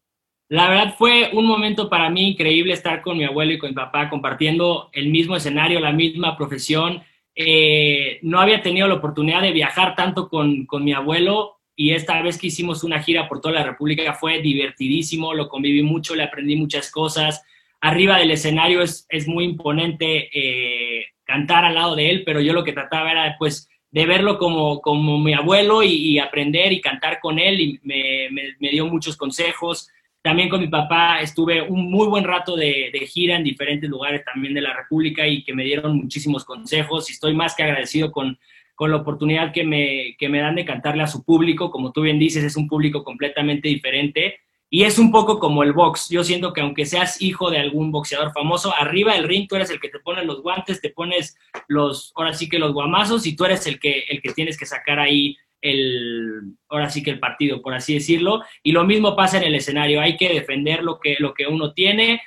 La 0.49 0.69
verdad 0.69 0.95
fue 0.97 1.29
un 1.33 1.45
momento 1.45 1.87
para 1.87 2.09
mí 2.09 2.31
increíble 2.31 2.73
estar 2.73 3.03
con 3.03 3.15
mi 3.15 3.25
abuelo 3.25 3.53
y 3.53 3.59
con 3.59 3.69
mi 3.69 3.75
papá 3.75 4.09
compartiendo 4.09 4.89
el 4.93 5.09
mismo 5.09 5.35
escenario, 5.35 5.79
la 5.79 5.91
misma 5.91 6.35
profesión. 6.35 7.03
Eh, 7.35 8.17
no 8.23 8.39
había 8.39 8.63
tenido 8.63 8.87
la 8.87 8.95
oportunidad 8.95 9.43
de 9.43 9.51
viajar 9.51 9.95
tanto 9.95 10.29
con, 10.29 10.65
con 10.65 10.83
mi 10.83 10.93
abuelo 10.93 11.59
y 11.75 11.91
esta 11.91 12.21
vez 12.23 12.39
que 12.39 12.47
hicimos 12.47 12.83
una 12.83 13.03
gira 13.03 13.27
por 13.27 13.39
toda 13.39 13.53
la 13.53 13.63
República 13.63 14.13
fue 14.13 14.41
divertidísimo, 14.41 15.35
lo 15.35 15.47
conviví 15.47 15.83
mucho, 15.83 16.15
le 16.15 16.23
aprendí 16.23 16.55
muchas 16.55 16.89
cosas. 16.89 17.43
Arriba 17.85 18.17
del 18.17 18.31
escenario 18.31 18.81
es, 18.81 19.05
es 19.09 19.27
muy 19.27 19.43
imponente 19.43 20.27
eh, 20.33 21.05
cantar 21.23 21.65
al 21.65 21.75
lado 21.75 21.95
de 21.95 22.09
él, 22.09 22.23
pero 22.25 22.41
yo 22.41 22.51
lo 22.51 22.63
que 22.63 22.73
trataba 22.73 23.11
era 23.11 23.35
pues 23.37 23.69
de 23.91 24.07
verlo 24.07 24.39
como, 24.39 24.81
como 24.81 25.19
mi 25.19 25.35
abuelo 25.35 25.83
y, 25.83 26.17
aprender 26.17 26.73
y 26.73 26.81
cantar 26.81 27.19
con 27.19 27.37
él 27.37 27.61
y 27.61 27.79
me, 27.83 28.29
me, 28.59 28.69
dio 28.71 28.87
muchos 28.87 29.15
consejos. 29.15 29.87
También 30.23 30.49
con 30.49 30.61
mi 30.61 30.67
papá 30.67 31.21
estuve 31.21 31.61
un 31.61 31.91
muy 31.91 32.07
buen 32.07 32.23
rato 32.23 32.55
de, 32.55 32.89
de, 32.91 33.05
gira 33.05 33.35
en 33.35 33.43
diferentes 33.43 33.87
lugares 33.87 34.25
también 34.25 34.55
de 34.55 34.61
la 34.61 34.73
República 34.73 35.27
y 35.27 35.43
que 35.43 35.53
me 35.53 35.63
dieron 35.63 35.95
muchísimos 35.95 36.43
consejos 36.43 37.07
y 37.11 37.13
estoy 37.13 37.35
más 37.35 37.53
que 37.53 37.61
agradecido 37.61 38.11
con, 38.11 38.39
con 38.73 38.89
la 38.89 38.97
oportunidad 38.97 39.53
que 39.53 39.63
me, 39.63 40.15
que 40.17 40.27
me 40.27 40.39
dan 40.39 40.55
de 40.55 40.65
cantarle 40.65 41.03
a 41.03 41.07
su 41.07 41.23
público. 41.23 41.69
Como 41.69 41.91
tú 41.91 42.01
bien 42.01 42.17
dices, 42.17 42.43
es 42.43 42.57
un 42.57 42.67
público 42.67 43.03
completamente 43.03 43.69
diferente 43.69 44.39
y 44.69 44.83
es 44.83 44.97
un 44.97 45.11
poco 45.11 45.39
como 45.39 45.63
el 45.63 45.73
box. 45.73 46.09
Yo 46.09 46.23
siento 46.23 46.51
que 46.51 46.61
aunque 46.61 46.85
seas 46.85 47.21
hijo 47.21 47.49
de 47.49 47.59
algún 47.59 47.91
boxeador 47.91 48.31
famoso, 48.33 48.73
arriba 48.73 49.13
del 49.13 49.27
ring 49.27 49.47
tú 49.47 49.55
eres 49.55 49.69
el 49.69 49.79
que 49.79 49.89
te 49.89 49.99
pone 49.99 50.25
los 50.25 50.41
guantes, 50.41 50.81
te 50.81 50.89
pones 50.89 51.37
los, 51.67 52.11
ahora 52.15 52.33
sí 52.33 52.49
que 52.49 52.59
los 52.59 52.73
guamazos 52.73 53.25
y 53.25 53.35
tú 53.35 53.45
eres 53.45 53.67
el 53.67 53.79
que, 53.79 54.05
el 54.09 54.21
que 54.21 54.33
tienes 54.33 54.57
que 54.57 54.65
sacar 54.65 54.99
ahí 54.99 55.37
el, 55.61 56.57
ahora 56.69 56.89
sí 56.89 57.03
que 57.03 57.11
el 57.11 57.19
partido, 57.19 57.61
por 57.61 57.73
así 57.73 57.93
decirlo. 57.93 58.43
Y 58.63 58.71
lo 58.71 58.83
mismo 58.83 59.15
pasa 59.15 59.37
en 59.37 59.43
el 59.43 59.55
escenario. 59.55 60.01
Hay 60.01 60.17
que 60.17 60.33
defender 60.33 60.83
lo 60.83 60.99
que, 60.99 61.15
lo 61.19 61.33
que 61.33 61.47
uno 61.47 61.73
tiene, 61.73 62.21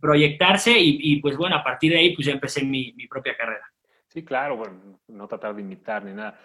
proyectarse 0.00 0.74
y, 0.76 1.20
pues 1.20 1.36
bueno, 1.36 1.56
a 1.56 1.64
partir 1.64 1.92
de 1.92 1.98
ahí 1.98 2.14
pues 2.14 2.26
ya 2.26 2.32
empecé 2.32 2.64
mi, 2.64 2.92
propia 3.08 3.36
carrera. 3.36 3.70
Sí, 4.08 4.24
claro, 4.24 4.56
bueno, 4.56 5.00
no 5.08 5.28
tratar 5.28 5.54
de 5.54 5.62
imitar 5.62 6.04
ni 6.04 6.12
nada. 6.12 6.38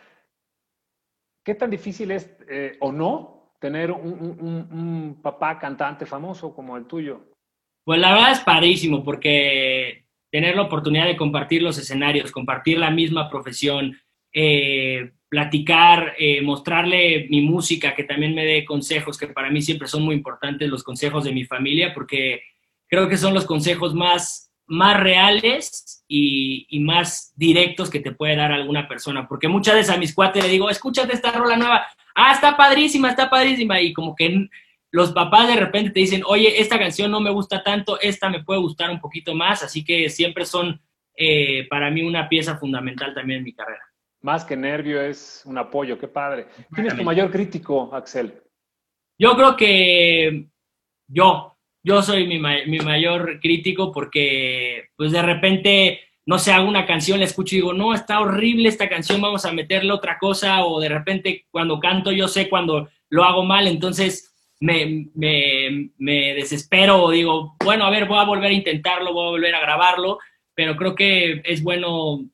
¿Qué 1.43 1.55
tan 1.55 1.69
difícil 1.69 2.11
es 2.11 2.29
eh, 2.47 2.77
o 2.79 2.91
no 2.91 3.34
tener 3.65 3.91
un, 3.91 5.17
papá 5.23 5.57
cantante 5.57 6.05
famoso 6.05 6.53
como 6.53 6.77
el 6.77 6.85
tuyo? 6.85 7.31
Pues 7.83 7.99
la 7.99 8.13
verdad 8.13 8.33
es 8.33 8.41
padrísimo 8.41 9.03
porque 9.03 10.05
tener 10.31 10.55
la 10.55 10.63
oportunidad 10.63 11.07
de 11.07 11.17
compartir 11.17 11.63
los 11.63 11.79
escenarios, 11.79 12.31
compartir 12.31 12.77
la 12.77 12.91
misma 12.91 13.27
profesión, 13.27 13.97
eh, 14.31 15.13
platicar, 15.27 16.13
eh, 16.19 16.43
mostrarle 16.43 17.25
mi 17.31 17.41
música, 17.41 17.95
que 17.95 18.03
también 18.03 18.35
me 18.35 18.45
dé 18.45 18.65
consejos, 18.65 19.17
que 19.17 19.29
para 19.29 19.49
mí 19.49 19.63
siempre 19.63 19.87
son 19.87 20.03
muy 20.03 20.13
importantes 20.13 20.69
los 20.69 20.83
consejos 20.83 21.23
de 21.23 21.31
mi 21.31 21.45
familia, 21.45 21.91
porque 21.91 22.43
creo 22.87 23.09
que 23.09 23.17
son 23.17 23.33
los 23.33 23.45
consejos 23.45 23.95
más, 23.95 24.53
más 24.67 24.99
reales 24.99 26.05
y, 26.07 26.67
y, 26.69 26.81
más 26.81 27.33
directos 27.35 27.89
que 27.89 27.99
te 27.99 28.11
puede 28.11 28.35
dar 28.35 28.51
alguna 28.51 28.87
persona. 28.87 29.27
Porque 29.27 29.47
muchas 29.47 29.73
veces 29.73 29.95
a 29.95 29.97
mis 29.97 30.13
cuates 30.13 30.43
le 30.43 30.51
digo, 30.51 30.69
escúchate 30.69 31.15
esta 31.15 31.31
rola 31.31 31.57
nueva, 31.57 31.87
ah, 32.15 32.31
está 32.31 32.57
padrísima, 32.57 33.09
está 33.09 33.29
padrísima, 33.29 33.79
y 33.81 33.93
como 33.93 34.15
que 34.15 34.47
los 34.91 35.11
papás 35.11 35.47
de 35.47 35.57
repente 35.57 35.91
te 35.91 35.99
dicen, 35.99 36.23
oye, 36.25 36.61
esta 36.61 36.79
canción 36.79 37.11
no 37.11 37.19
me 37.19 37.29
gusta 37.29 37.61
tanto, 37.61 37.99
esta 37.99 38.29
me 38.29 38.43
puede 38.43 38.61
gustar 38.61 38.89
un 38.89 38.99
poquito 39.01 39.35
más, 39.35 39.61
así 39.61 39.83
que 39.83 40.09
siempre 40.09 40.45
son 40.45 40.81
eh, 41.17 41.67
para 41.69 41.91
mí 41.91 42.01
una 42.01 42.27
pieza 42.27 42.57
fundamental 42.57 43.13
también 43.13 43.39
en 43.39 43.45
mi 43.45 43.53
carrera. 43.53 43.83
Más 44.21 44.43
que 44.43 44.57
nervio 44.57 45.01
es 45.01 45.43
un 45.45 45.57
apoyo, 45.57 45.99
qué 45.99 46.07
padre. 46.07 46.47
¿Quién 46.73 46.87
es 46.87 46.95
tu 46.95 47.03
mayor 47.03 47.29
crítico, 47.29 47.93
Axel? 47.93 48.41
Yo 49.19 49.35
creo 49.35 49.55
que 49.55 50.47
yo, 51.07 51.57
yo 51.83 52.01
soy 52.01 52.27
mi, 52.27 52.39
mi, 52.39 52.79
mayor 52.79 53.39
crítico 53.39 53.91
porque 53.91 54.89
pues 54.95 55.11
de 55.11 55.21
repente, 55.21 56.01
no 56.25 56.39
sé, 56.39 56.51
hago 56.51 56.67
una 56.67 56.85
canción, 56.85 57.19
la 57.19 57.25
escucho 57.25 57.55
y 57.55 57.59
digo, 57.59 57.73
no, 57.73 57.93
está 57.93 58.19
horrible 58.19 58.69
esta 58.69 58.89
canción, 58.89 59.21
vamos 59.21 59.45
a 59.45 59.51
meterle 59.51 59.91
otra 59.91 60.17
cosa, 60.17 60.65
o 60.65 60.79
de 60.79 60.89
repente 60.89 61.45
cuando 61.51 61.79
canto 61.79 62.11
yo 62.11 62.27
sé 62.27 62.49
cuando 62.49 62.89
lo 63.09 63.23
hago 63.23 63.43
mal, 63.43 63.67
entonces 63.67 64.33
me, 64.59 65.09
me, 65.13 65.91
me 65.97 66.33
desespero 66.33 67.03
o 67.03 67.11
digo, 67.11 67.55
bueno, 67.63 67.85
a 67.85 67.91
ver, 67.91 68.07
voy 68.07 68.17
a 68.17 68.25
volver 68.25 68.49
a 68.51 68.53
intentarlo, 68.53 69.13
voy 69.13 69.27
a 69.27 69.31
volver 69.31 69.55
a 69.55 69.59
grabarlo, 69.59 70.17
pero 70.55 70.75
creo 70.75 70.95
que 70.95 71.41
es 71.43 71.61
bueno 71.61 72.25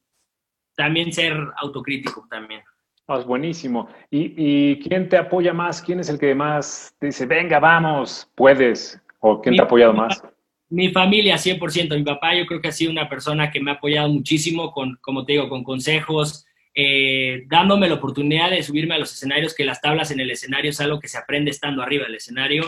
también 0.76 1.12
ser 1.12 1.36
autocrítico 1.58 2.26
también. 2.30 2.62
Oh, 3.08 3.18
es 3.18 3.26
buenísimo. 3.26 3.90
¿Y, 4.10 4.34
¿Y, 4.38 4.80
quién 4.80 5.10
te 5.10 5.18
apoya 5.18 5.54
más? 5.54 5.82
¿Quién 5.82 6.00
es 6.00 6.08
el 6.08 6.18
que 6.18 6.34
más 6.34 6.96
te 7.00 7.08
dice, 7.08 7.26
venga, 7.26 7.60
vamos, 7.60 8.30
puedes? 8.36 9.02
¿O 9.20 9.42
quién 9.42 9.56
te 9.56 9.62
ha 9.62 9.66
apoyado 9.66 9.94
más? 9.94 10.24
Mi 10.72 10.90
familia, 10.90 11.36
100%. 11.36 11.96
Mi 11.96 12.04
papá 12.04 12.34
yo 12.36 12.46
creo 12.46 12.62
que 12.62 12.70
ha 12.70 12.72
sido 12.72 12.92
una 12.92 13.08
persona 13.08 13.52
que 13.52 13.60
me 13.60 13.72
ha 13.72 13.76
apoyado 13.76 14.10
muchísimo, 14.10 14.72
con, 14.72 14.98
como 15.02 15.26
te 15.26 15.34
digo, 15.34 15.50
con 15.50 15.64
consejos, 15.64 16.46
eh, 16.74 17.44
dándome 17.48 17.90
la 17.90 17.96
oportunidad 17.96 18.50
de 18.50 18.64
subirme 18.64 18.96
a 18.96 18.98
los 18.98 19.12
escenarios, 19.14 19.54
que 19.54 19.66
las 19.66 19.82
tablas 19.82 20.12
en 20.12 20.22
el 20.22 20.32
escenario 20.32 20.72
es 20.72 20.80
algo 20.80 21.00
que 21.00 21.10
se 21.10 21.18
aprende 21.18 21.52
estando 21.52 21.84
arriba 21.84 22.06
del 22.06 22.16
escenario, 22.16 22.64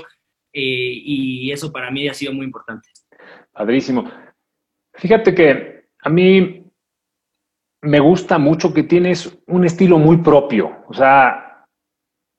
eh, 0.51 0.61
y 0.61 1.51
eso 1.51 1.71
para 1.71 1.89
mí 1.89 2.07
ha 2.07 2.13
sido 2.13 2.33
muy 2.33 2.45
importante. 2.45 2.89
Padrísimo. 3.51 4.11
Fíjate 4.95 5.33
que 5.33 5.85
a 6.01 6.09
mí 6.09 6.65
me 7.81 7.99
gusta 7.99 8.37
mucho 8.37 8.73
que 8.73 8.83
tienes 8.83 9.37
un 9.47 9.65
estilo 9.65 9.97
muy 9.97 10.17
propio. 10.17 10.83
O 10.87 10.93
sea, 10.93 11.65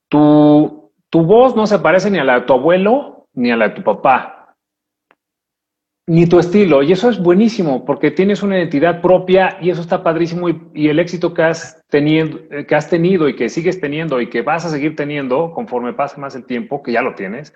tu, 0.09 0.91
tu 1.09 1.23
voz 1.23 1.55
no 1.55 1.65
se 1.67 1.79
parece 1.79 2.09
ni 2.09 2.19
a 2.19 2.23
la 2.23 2.39
de 2.39 2.45
tu 2.45 2.53
abuelo 2.53 3.27
ni 3.33 3.51
a 3.51 3.57
la 3.57 3.69
de 3.69 3.75
tu 3.75 3.83
papá, 3.83 4.34
ni 6.07 6.27
tu 6.27 6.39
estilo. 6.39 6.83
Y 6.83 6.91
eso 6.91 7.09
es 7.09 7.19
buenísimo 7.19 7.85
porque 7.85 8.11
tienes 8.11 8.43
una 8.43 8.57
identidad 8.57 9.01
propia 9.01 9.57
y 9.61 9.69
eso 9.69 9.81
está 9.81 10.03
padrísimo. 10.03 10.49
Y, 10.49 10.87
el 10.87 10.99
éxito 10.99 11.33
que 11.33 11.43
has, 11.43 11.83
tenido, 11.89 12.39
que 12.67 12.75
has 12.75 12.89
tenido 12.89 13.27
y 13.27 13.35
que 13.35 13.49
sigues 13.49 13.79
teniendo 13.79 14.21
y 14.21 14.29
que 14.29 14.41
vas 14.41 14.65
a 14.65 14.69
seguir 14.69 14.95
teniendo 14.95 15.51
conforme 15.51 15.93
pase 15.93 16.19
más 16.19 16.35
el 16.35 16.45
tiempo, 16.45 16.83
que 16.83 16.91
ya 16.91 17.01
lo 17.01 17.15
tienes, 17.15 17.53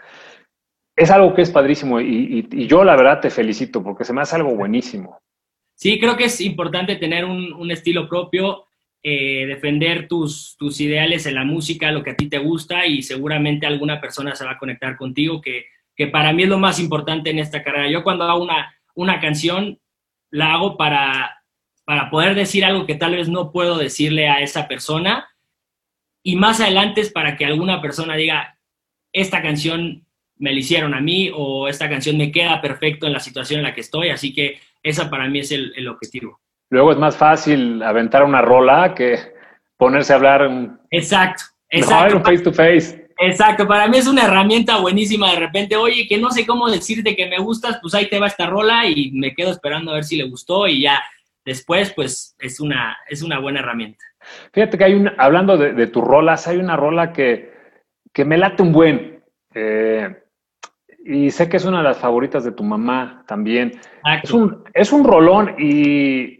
es 0.95 1.11
algo 1.11 1.33
que 1.33 1.43
es 1.43 1.51
padrísimo. 1.51 2.01
Y, 2.01 2.47
y 2.51 2.67
yo 2.67 2.83
la 2.83 2.95
verdad 2.95 3.19
te 3.21 3.29
felicito 3.29 3.83
porque 3.83 4.03
se 4.03 4.13
me 4.13 4.21
hace 4.21 4.35
algo 4.35 4.55
buenísimo. 4.55 5.19
Sí, 5.79 5.97
creo 5.97 6.17
que 6.17 6.25
es 6.25 6.41
importante 6.41 6.97
tener 6.97 7.23
un, 7.23 7.71
estilo 7.71 8.09
propio, 8.09 8.65
eh, 9.01 9.45
defender 9.45 10.09
tus, 10.09 10.57
tus 10.57 10.81
ideales 10.81 11.25
en 11.25 11.35
la 11.35 11.45
música, 11.45 11.89
lo 11.89 12.03
que 12.03 12.09
a 12.09 12.17
ti 12.17 12.27
te 12.27 12.37
gusta 12.37 12.85
y 12.85 13.01
seguramente 13.01 13.65
alguna 13.65 14.01
persona 14.01 14.35
se 14.35 14.43
va 14.43 14.51
a 14.51 14.57
conectar 14.57 14.97
contigo, 14.97 15.39
que, 15.39 15.67
que 15.99 16.07
para 16.07 16.31
mí 16.31 16.43
es 16.43 16.49
lo 16.49 16.57
más 16.57 16.79
importante 16.79 17.29
en 17.29 17.39
esta 17.39 17.61
carrera. 17.61 17.91
Yo 17.91 18.03
cuando 18.03 18.23
hago 18.23 18.41
una, 18.41 18.73
una 18.95 19.19
canción, 19.19 19.79
la 20.31 20.53
hago 20.53 20.77
para, 20.77 21.43
para 21.83 22.09
poder 22.09 22.35
decir 22.35 22.63
algo 22.63 22.85
que 22.85 22.95
tal 22.95 23.17
vez 23.17 23.27
no 23.27 23.51
puedo 23.51 23.77
decirle 23.77 24.29
a 24.29 24.39
esa 24.39 24.69
persona 24.69 25.27
y 26.23 26.37
más 26.37 26.61
adelante 26.61 27.01
es 27.01 27.11
para 27.11 27.35
que 27.35 27.45
alguna 27.45 27.81
persona 27.81 28.15
diga, 28.15 28.57
esta 29.11 29.41
canción 29.41 30.05
me 30.37 30.53
la 30.53 30.59
hicieron 30.59 30.93
a 30.93 31.01
mí 31.01 31.31
o 31.35 31.67
esta 31.67 31.89
canción 31.89 32.17
me 32.17 32.31
queda 32.31 32.61
perfecto 32.61 33.05
en 33.05 33.11
la 33.11 33.19
situación 33.19 33.59
en 33.59 33.65
la 33.65 33.73
que 33.73 33.81
estoy, 33.81 34.09
así 34.09 34.33
que 34.33 34.57
esa 34.81 35.09
para 35.09 35.27
mí 35.27 35.39
es 35.39 35.51
el, 35.51 35.85
objetivo. 35.89 36.39
Luego 36.69 36.93
es 36.93 36.97
más 36.97 37.17
fácil 37.17 37.83
aventar 37.83 38.23
una 38.23 38.41
rola 38.41 38.95
que 38.95 39.17
ponerse 39.75 40.13
a 40.13 40.15
hablar. 40.15 40.49
Exacto, 40.91 41.43
exacto. 41.69 42.21
face 42.21 42.39
to 42.39 42.53
face. 42.53 42.98
Exacto, 43.21 43.67
para 43.67 43.88
mí 43.88 43.97
es 43.97 44.07
una 44.07 44.23
herramienta 44.23 44.79
buenísima 44.79 45.31
de 45.31 45.39
repente, 45.39 45.75
oye, 45.75 46.07
que 46.07 46.17
no 46.17 46.31
sé 46.31 46.45
cómo 46.45 46.69
decirte 46.69 47.15
que 47.15 47.27
me 47.27 47.38
gustas, 47.38 47.77
pues 47.81 47.93
ahí 47.93 48.07
te 48.09 48.17
va 48.17 48.27
esta 48.27 48.45
rola 48.45 48.85
y 48.88 49.11
me 49.11 49.33
quedo 49.33 49.51
esperando 49.51 49.91
a 49.91 49.95
ver 49.95 50.05
si 50.05 50.15
le 50.15 50.29
gustó 50.29 50.67
y 50.67 50.83
ya 50.83 51.01
después, 51.43 51.91
pues 51.93 52.35
es 52.39 52.59
una, 52.61 52.97
es 53.09 53.21
una 53.21 53.39
buena 53.39 53.59
herramienta. 53.59 54.05
Fíjate 54.53 54.77
que 54.77 54.83
hay 54.85 54.93
un, 54.93 55.11
hablando 55.17 55.57
de, 55.57 55.88
tus 55.88 56.03
rolas, 56.03 56.47
hay 56.47 56.57
una 56.57 56.77
rola 56.77 57.11
que, 57.11 57.51
que 58.13 58.23
me 58.23 58.38
late 58.38 58.63
un 58.63 58.71
buen. 58.71 59.21
Eh, 59.53 60.15
y 61.03 61.31
sé 61.31 61.49
que 61.49 61.57
es 61.57 61.65
una 61.65 61.79
de 61.79 61.85
las 61.85 61.97
favoritas 61.97 62.43
de 62.43 62.51
tu 62.51 62.63
mamá 62.63 63.23
también. 63.27 63.79
Es 64.23 64.31
un, 64.31 64.63
es 64.73 64.93
un 64.93 65.03
rolón 65.03 65.55
y 65.57 66.38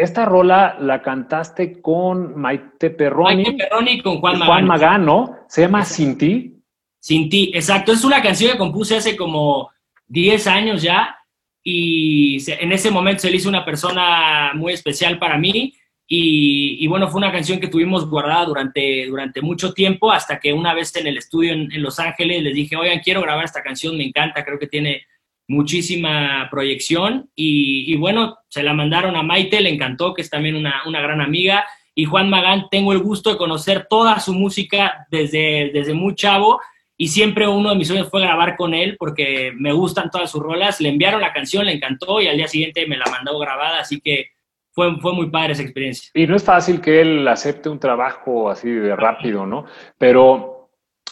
esta 0.00 0.24
rola 0.24 0.76
la 0.80 1.02
cantaste 1.02 1.80
con 1.80 2.38
Maite 2.38 2.90
Perroni. 2.90 3.44
Maite 3.44 3.64
Perroni 3.64 4.02
con 4.02 4.20
Juan, 4.20 4.40
Juan 4.40 4.66
Magán. 4.66 5.04
¿no? 5.04 5.38
Se 5.48 5.62
llama 5.62 5.84
Sin 5.84 6.16
ti. 6.16 6.56
Sin 6.98 7.28
ti, 7.28 7.50
exacto. 7.54 7.92
Es 7.92 8.04
una 8.04 8.22
canción 8.22 8.52
que 8.52 8.58
compuse 8.58 8.96
hace 8.96 9.16
como 9.16 9.70
10 10.08 10.46
años 10.46 10.82
ya 10.82 11.16
y 11.62 12.38
en 12.52 12.72
ese 12.72 12.90
momento 12.90 13.20
se 13.20 13.30
le 13.30 13.36
hizo 13.36 13.48
una 13.48 13.64
persona 13.64 14.52
muy 14.54 14.72
especial 14.72 15.18
para 15.18 15.38
mí 15.38 15.74
y, 16.12 16.84
bueno, 16.88 17.08
fue 17.08 17.18
una 17.20 17.30
canción 17.30 17.60
que 17.60 17.68
tuvimos 17.68 18.10
guardada 18.10 18.44
durante, 18.46 19.06
durante 19.06 19.40
mucho 19.40 19.72
tiempo, 19.72 20.10
hasta 20.10 20.40
que 20.40 20.52
una 20.52 20.74
vez 20.74 20.96
en 20.96 21.06
el 21.06 21.16
estudio 21.16 21.52
en, 21.52 21.68
Los 21.80 22.00
Ángeles 22.00 22.42
les 22.42 22.52
dije, 22.52 22.74
oigan, 22.74 22.98
quiero 22.98 23.22
grabar 23.22 23.44
esta 23.44 23.62
canción, 23.62 23.96
me 23.96 24.02
encanta, 24.02 24.44
creo 24.44 24.58
que 24.58 24.66
tiene 24.66 25.06
muchísima 25.50 26.48
proyección. 26.48 27.28
Y, 27.34 27.96
bueno, 27.96 28.38
se 28.48 28.62
la 28.62 28.72
mandaron 28.72 29.16
a 29.16 29.22
Maite, 29.22 29.60
le 29.60 29.70
encantó, 29.70 30.14
que 30.14 30.22
es 30.22 30.30
también 30.30 30.54
una, 30.54 30.82
una, 30.86 31.00
gran 31.00 31.20
amiga. 31.20 31.66
Y 31.94 32.04
Juan 32.04 32.30
Magán, 32.30 32.66
tengo 32.70 32.92
el 32.92 33.00
gusto 33.00 33.30
de 33.30 33.36
conocer 33.36 33.86
toda 33.90 34.20
su 34.20 34.32
música 34.32 35.06
desde, 35.10 35.70
desde 35.74 35.92
muy 35.92 36.14
chavo. 36.14 36.60
Y 36.96 37.08
siempre 37.08 37.48
uno 37.48 37.70
de 37.70 37.76
mis 37.76 37.88
sueños 37.88 38.08
fue 38.08 38.20
grabar 38.20 38.56
con 38.56 38.74
él 38.74 38.96
porque 38.96 39.52
me 39.56 39.72
gustan 39.72 40.10
todas 40.10 40.30
sus 40.30 40.40
rolas. 40.40 40.80
Le 40.80 40.90
enviaron 40.90 41.20
la 41.20 41.32
canción, 41.32 41.66
le 41.66 41.72
encantó 41.72 42.20
y 42.20 42.28
al 42.28 42.36
día 42.36 42.46
siguiente 42.46 42.86
me 42.86 42.96
la 42.96 43.06
mandó 43.10 43.36
grabada. 43.38 43.80
Así 43.80 44.00
que 44.00 44.28
fue, 44.70 45.00
fue 45.00 45.12
muy 45.14 45.30
padre 45.30 45.54
esa 45.54 45.62
experiencia. 45.62 46.10
Y 46.14 46.28
no 46.28 46.36
es 46.36 46.44
fácil 46.44 46.80
que 46.80 47.00
él 47.00 47.26
acepte 47.26 47.68
un 47.68 47.80
trabajo 47.80 48.50
así 48.50 48.70
de 48.70 48.94
rápido, 48.94 49.46
¿no? 49.46 49.64
Pero 49.98 50.59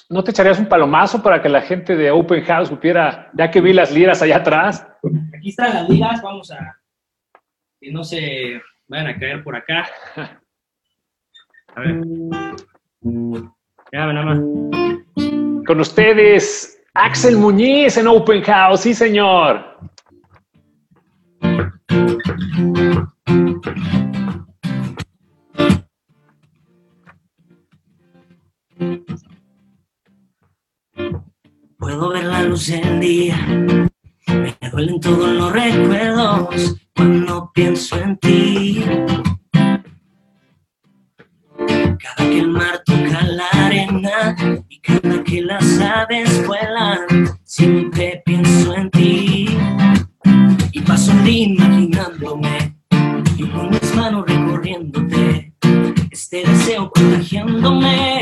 ¿no 0.09 0.25
te 0.25 0.31
echarías 0.31 0.59
un 0.59 0.67
palomazo 0.67 1.23
para 1.23 1.43
que 1.43 1.49
la 1.49 1.61
gente 1.61 1.97
de 1.97 2.11
Open 2.11 2.43
House 2.45 2.69
supiera, 2.69 3.31
ya 3.35 3.50
que 3.50 3.61
vi 3.61 3.73
las 3.73 3.93
liras 3.93 4.23
allá 4.23 4.38
atrás? 4.38 4.87
Aquí 5.37 5.50
están 5.50 5.75
las 5.75 5.88
liras, 5.88 6.23
vamos 6.23 6.50
a 6.50 6.79
que 7.81 7.93
no 7.93 8.03
se 8.03 8.61
vayan 8.88 9.07
a 9.09 9.19
caer 9.19 9.45
por 9.45 9.55
acá. 9.55 9.87
A 11.75 11.81
ver. 11.81 12.00
Ya, 13.93 14.07
nada 14.07 14.25
más. 14.25 14.38
Con 15.67 15.81
ustedes, 15.81 16.83
Axel 16.95 17.37
Muñiz 17.37 17.97
en 17.97 18.09
Open 18.09 18.43
House, 18.43 18.81
sí 18.81 18.95
señor. 18.95 19.65
Del 32.67 32.99
día, 32.99 33.37
me 34.27 34.71
duelen 34.73 35.00
todos 35.00 35.29
los 35.29 35.53
recuerdos 35.53 36.77
cuando 36.95 37.53
pienso 37.55 37.97
en 38.00 38.17
ti. 38.19 38.85
Cada 41.57 42.29
que 42.29 42.38
el 42.41 42.49
mar 42.49 42.83
toca 42.85 43.23
la 43.23 43.47
arena 43.65 44.37
y 44.69 44.81
cada 44.81 45.23
que 45.23 45.41
las 45.41 45.81
aves 45.81 46.45
vuelan, 46.49 46.99
siempre 47.45 48.23
pienso 48.27 48.75
en 48.75 48.91
ti. 48.91 49.57
Y 50.73 50.81
paso 50.81 51.12
un 51.12 51.25
día 51.25 51.47
imaginándome 51.47 52.77
y 53.37 53.45
con 53.47 53.71
mis 53.71 53.95
manos 53.95 54.25
recorriéndote, 54.27 55.55
este 56.11 56.45
deseo 56.45 56.91
contagiándome 56.91 58.18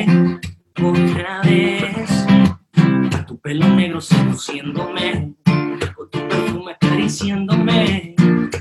seduciéndome, 4.37 5.35
o 5.97 6.07
tu 6.07 6.19
perfume 6.29 6.73
acariciándome. 6.73 8.15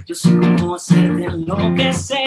Yo 0.05 0.15
sé 0.15 0.29
cómo 0.29 0.75
hacerte 0.75 1.25
enloquecer 1.25 2.25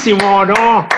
¡Bravísimo! 0.00 0.46
¡No! 0.46 0.88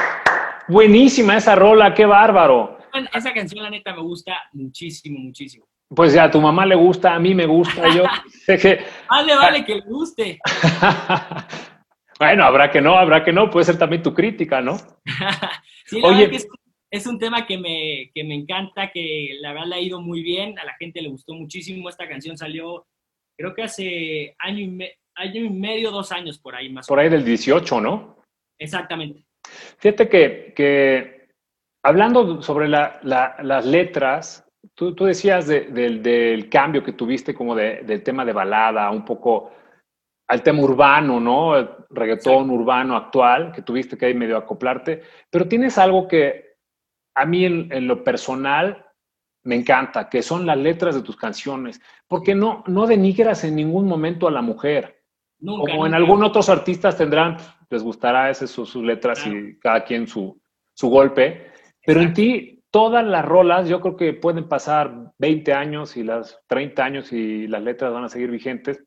Buenísima 0.69 1.37
esa 1.37 1.57
rola, 1.57 1.93
qué 1.93 2.07
bárbaro. 2.07 2.79
Esa 3.13 3.33
canción, 3.35 3.65
la 3.65 3.71
neta, 3.71 3.93
me 3.95 4.03
gusta 4.03 4.37
muchísimo, 4.53 5.19
muchísimo. 5.19 5.67
Pues 5.89 6.13
ya 6.15 6.25
a 6.25 6.31
tu 6.31 6.41
mamá 6.41 6.65
le 6.65 6.77
gusta, 6.77 7.15
a 7.15 7.19
mí 7.19 7.35
me 7.35 7.47
gusta, 7.47 7.89
yo 7.95 8.05
sé 8.47 8.57
que... 8.59 8.85
Vale, 9.11 9.35
vale, 9.35 9.65
que 9.65 9.75
le 9.77 9.81
guste. 9.81 10.39
bueno, 12.21 12.45
habrá 12.45 12.71
que 12.71 12.81
no, 12.81 12.95
habrá 12.95 13.25
que 13.25 13.33
no, 13.33 13.51
puede 13.51 13.65
ser 13.67 13.77
también 13.77 14.03
tu 14.05 14.15
crítica, 14.15 14.61
¿no? 14.61 14.77
sí, 15.85 16.01
la 16.01 16.09
Oye. 16.09 16.31
que 16.31 16.37
es, 16.37 16.47
es 16.91 17.07
un 17.07 17.19
tema 17.19 17.45
que 17.45 17.59
me, 17.59 18.11
que 18.15 18.23
me 18.23 18.35
encanta, 18.37 18.93
que 18.93 19.37
la 19.41 19.53
verdad 19.53 19.67
le 19.67 19.75
ha 19.75 19.81
ido 19.81 20.01
muy 20.01 20.23
bien, 20.23 20.57
a 20.61 20.65
la 20.65 20.75
gente 20.79 21.03
le 21.03 21.09
gustó 21.09 21.35
muchísimo. 21.35 21.89
Esta 21.89 22.09
canción 22.09 22.39
salió, 22.39 22.87
creo 23.37 23.53
que 23.53 23.65
hace 23.65 24.37
año 24.39 24.61
y, 24.61 24.69
me- 24.69 24.93
año 25.17 25.45
y 25.45 25.51
medio, 25.51 25.91
dos 25.91 26.13
años 26.13 26.39
por 26.39 26.55
ahí 26.55 26.71
más 26.71 26.87
o 26.87 26.89
Por 26.89 27.01
ahí 27.01 27.09
del 27.09 27.25
18, 27.25 27.81
¿no? 27.81 28.22
Exactamente. 28.63 29.25
Fíjate 29.79 30.09
que, 30.09 30.53
que 30.57 31.29
hablando 31.85 32.41
sobre 32.43 32.69
la- 32.69 33.01
la- 33.03 33.37
las 33.43 33.67
letras, 33.67 34.47
tú, 34.75 34.95
tú 34.95 35.05
decías 35.05 35.47
de- 35.47 35.63
del, 35.67 36.03
del 36.03 36.49
cambio 36.49 36.83
que 36.85 36.93
tuviste 36.93 37.35
como 37.35 37.55
de- 37.55 37.83
del 37.83 38.03
tema 38.03 38.25
de 38.25 38.33
balada, 38.33 38.91
un 38.91 39.05
poco 39.05 39.53
al 40.29 40.43
tema 40.43 40.63
urbano, 40.63 41.21
¿no? 41.21 41.57
El 41.57 41.69
reggaetón 41.91 42.51
urbano 42.51 42.97
actual, 42.97 43.53
que 43.53 43.63
tuviste 43.63 43.99
que 43.99 44.07
ahí 44.07 44.15
medio 44.15 44.37
acoplarte, 44.39 45.03
pero 45.31 45.47
tienes 45.49 45.77
algo 45.79 46.07
que 46.09 46.55
a 47.17 47.27
mí 47.27 47.45
en, 47.45 47.71
en 47.73 47.87
lo 47.87 48.03
personal 48.03 48.87
me 49.45 49.57
encanta, 49.57 50.09
que 50.09 50.23
son 50.23 50.47
las 50.47 50.57
letras 50.57 50.95
de 50.95 51.03
tus 51.03 51.17
canciones, 51.17 51.83
porque 52.09 52.35
no, 52.35 52.63
no 52.69 52.87
denigras 52.87 53.43
en 53.45 53.57
ningún 53.57 53.87
momento 53.89 54.29
a 54.29 54.31
la 54.31 54.41
mujer. 54.41 55.02
Nunca. 55.43 55.73
Como 55.73 55.87
en 55.87 55.93
algunos 55.95 56.31
otros 56.31 56.49
artistas 56.49 56.97
tendrán, 56.97 57.37
les 57.69 57.83
gustará 57.83 58.31
ese, 58.31 58.47
sus, 58.47 58.71
sus 58.71 58.83
letras 58.83 59.27
y 59.27 59.59
cada 59.59 59.85
quien 59.85 60.07
su, 60.07 60.41
su 60.73 60.89
golpe, 60.89 61.51
pero 61.85 62.01
en 62.01 62.15
ti 62.15 62.61
todas 62.71 63.05
las 63.05 63.25
rolas 63.25 63.69
yo 63.69 63.81
creo 63.81 63.97
que 63.97 64.13
pueden 64.15 64.49
pasar 64.49 65.13
20 65.19 65.53
años 65.53 65.97
y 65.97 66.05
las 66.05 66.41
30 66.47 66.85
años 66.85 67.13
y 67.13 67.47
las 67.49 67.63
letras 67.63 67.93
van 67.93 68.05
a 68.05 68.09
seguir 68.09 68.31
vigentes. 68.31 68.83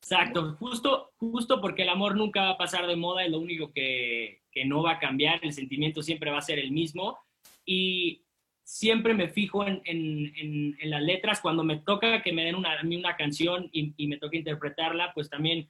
Exacto, 0.00 0.56
justo, 0.60 1.10
justo 1.18 1.60
porque 1.60 1.82
el 1.82 1.88
amor 1.88 2.16
nunca 2.16 2.42
va 2.42 2.50
a 2.50 2.56
pasar 2.58 2.86
de 2.86 2.96
moda, 2.96 3.24
es 3.24 3.30
lo 3.30 3.40
único 3.40 3.72
que, 3.72 4.42
que 4.52 4.64
no 4.64 4.82
va 4.84 4.92
a 4.92 4.98
cambiar, 4.98 5.40
el 5.42 5.52
sentimiento 5.52 6.00
siempre 6.02 6.30
va 6.30 6.38
a 6.38 6.42
ser 6.42 6.58
el 6.60 6.70
mismo. 6.70 7.18
Y 7.66 8.22
siempre 8.62 9.12
me 9.14 9.28
fijo 9.28 9.66
en, 9.66 9.82
en- 9.84 10.32
en- 10.36 10.76
en 10.80 10.90
las 10.90 11.02
letras, 11.02 11.40
cuando 11.40 11.64
me 11.64 11.78
toca 11.78 12.22
que 12.22 12.32
me 12.32 12.44
den 12.44 12.54
una, 12.54 12.78
a 12.78 12.82
mí 12.84 12.96
una 12.96 13.16
canción 13.16 13.68
y, 13.72 13.92
y 13.96 14.06
me 14.06 14.18
toca 14.18 14.36
interpretarla, 14.36 15.12
pues 15.14 15.28
también 15.28 15.68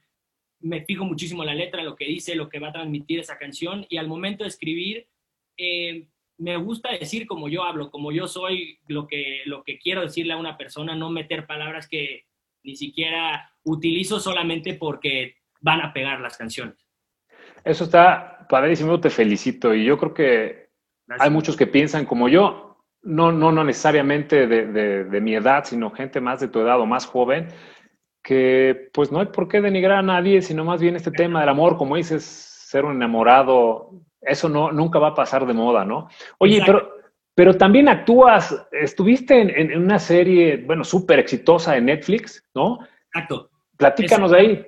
me 0.61 0.83
fijo 0.85 1.05
muchísimo 1.05 1.43
en 1.43 1.47
la 1.47 1.55
letra, 1.55 1.83
lo 1.83 1.95
que 1.95 2.05
dice, 2.05 2.35
lo 2.35 2.49
que 2.49 2.59
va 2.59 2.69
a 2.69 2.73
transmitir 2.73 3.19
esa 3.19 3.37
canción 3.37 3.85
y 3.89 3.97
al 3.97 4.07
momento 4.07 4.43
de 4.43 4.49
escribir, 4.49 5.07
eh, 5.57 6.07
me 6.37 6.55
gusta 6.57 6.91
decir 6.91 7.27
como 7.27 7.49
yo 7.49 7.63
hablo, 7.63 7.91
como 7.91 8.11
yo 8.11 8.27
soy, 8.27 8.79
lo 8.87 9.07
que, 9.07 9.41
lo 9.45 9.63
que 9.63 9.77
quiero 9.77 10.01
decirle 10.01 10.33
a 10.33 10.37
una 10.37 10.57
persona, 10.57 10.95
no 10.95 11.09
meter 11.09 11.45
palabras 11.45 11.87
que 11.87 12.25
ni 12.63 12.75
siquiera 12.75 13.51
utilizo 13.63 14.19
solamente 14.19 14.73
porque 14.73 15.35
van 15.61 15.81
a 15.81 15.91
pegar 15.93 16.19
las 16.21 16.37
canciones. 16.37 16.75
Eso 17.63 17.83
está 17.85 18.45
padrísimo, 18.49 18.99
te 18.99 19.09
felicito 19.09 19.73
y 19.75 19.83
yo 19.85 19.97
creo 19.97 20.13
que 20.13 20.69
hay 21.07 21.29
muchos 21.29 21.57
que 21.57 21.67
piensan 21.67 22.05
como 22.05 22.29
yo, 22.29 22.77
no, 23.01 23.31
no, 23.31 23.51
no 23.51 23.63
necesariamente 23.63 24.45
de, 24.47 24.67
de- 24.67 25.03
de 25.05 25.21
mi 25.21 25.35
edad, 25.35 25.63
sino 25.65 25.89
gente 25.91 26.19
más 26.21 26.39
de 26.39 26.47
tu 26.49 26.59
edad 26.59 26.79
o 26.79 26.85
más 26.85 27.05
joven, 27.05 27.47
que 28.23 28.89
pues 28.93 29.11
no 29.11 29.19
hay 29.19 29.27
por 29.27 29.47
qué 29.47 29.61
denigrar 29.61 29.99
a 29.99 30.01
nadie, 30.03 30.41
sino 30.41 30.63
más 30.65 30.81
bien 30.81 30.95
este 30.95 31.11
tema 31.11 31.39
del 31.39 31.49
amor, 31.49 31.77
como 31.77 31.95
dices, 31.95 32.23
ser 32.23 32.85
un 32.85 32.95
enamorado, 32.95 33.91
eso 34.21 34.49
no, 34.49 34.71
nunca 34.71 34.99
va 34.99 35.09
a 35.09 35.15
pasar 35.15 35.45
de 35.45 35.53
moda, 35.53 35.85
¿no? 35.85 36.09
Oye, 36.37 36.57
Exacto. 36.57 36.73
pero, 36.73 36.99
pero 37.33 37.53
también 37.57 37.87
actúas, 37.87 38.67
estuviste 38.71 39.39
en, 39.41 39.49
en- 39.49 39.71
en 39.71 39.81
una 39.83 39.99
serie, 39.99 40.57
bueno, 40.57 40.83
súper 40.83 41.19
exitosa 41.19 41.77
en 41.77 41.85
Netflix, 41.85 42.43
¿no? 42.53 42.79
Exacto. 43.13 43.49
Platícanos 43.77 44.31
de 44.31 44.37
ahí. 44.37 44.65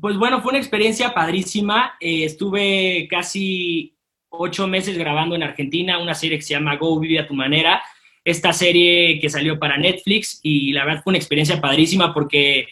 Pues 0.00 0.16
bueno, 0.16 0.40
fue 0.40 0.50
una 0.50 0.58
experiencia 0.58 1.12
padrísima. 1.12 1.94
Eh, 2.00 2.24
estuve 2.24 3.08
casi 3.10 3.96
ocho 4.28 4.68
meses 4.68 4.96
grabando 4.96 5.34
en 5.34 5.42
Argentina 5.42 5.98
una 5.98 6.14
serie 6.14 6.36
que 6.38 6.42
se 6.42 6.54
llama 6.54 6.76
Go 6.76 7.00
Vive 7.00 7.18
a 7.18 7.26
tu 7.26 7.34
manera. 7.34 7.82
Esta 8.26 8.52
serie 8.52 9.20
que 9.20 9.30
salió 9.30 9.56
para 9.56 9.78
Netflix 9.78 10.40
y 10.42 10.72
la 10.72 10.84
verdad 10.84 11.00
fue 11.04 11.12
una 11.12 11.18
experiencia 11.18 11.60
padrísima 11.60 12.12
porque 12.12 12.66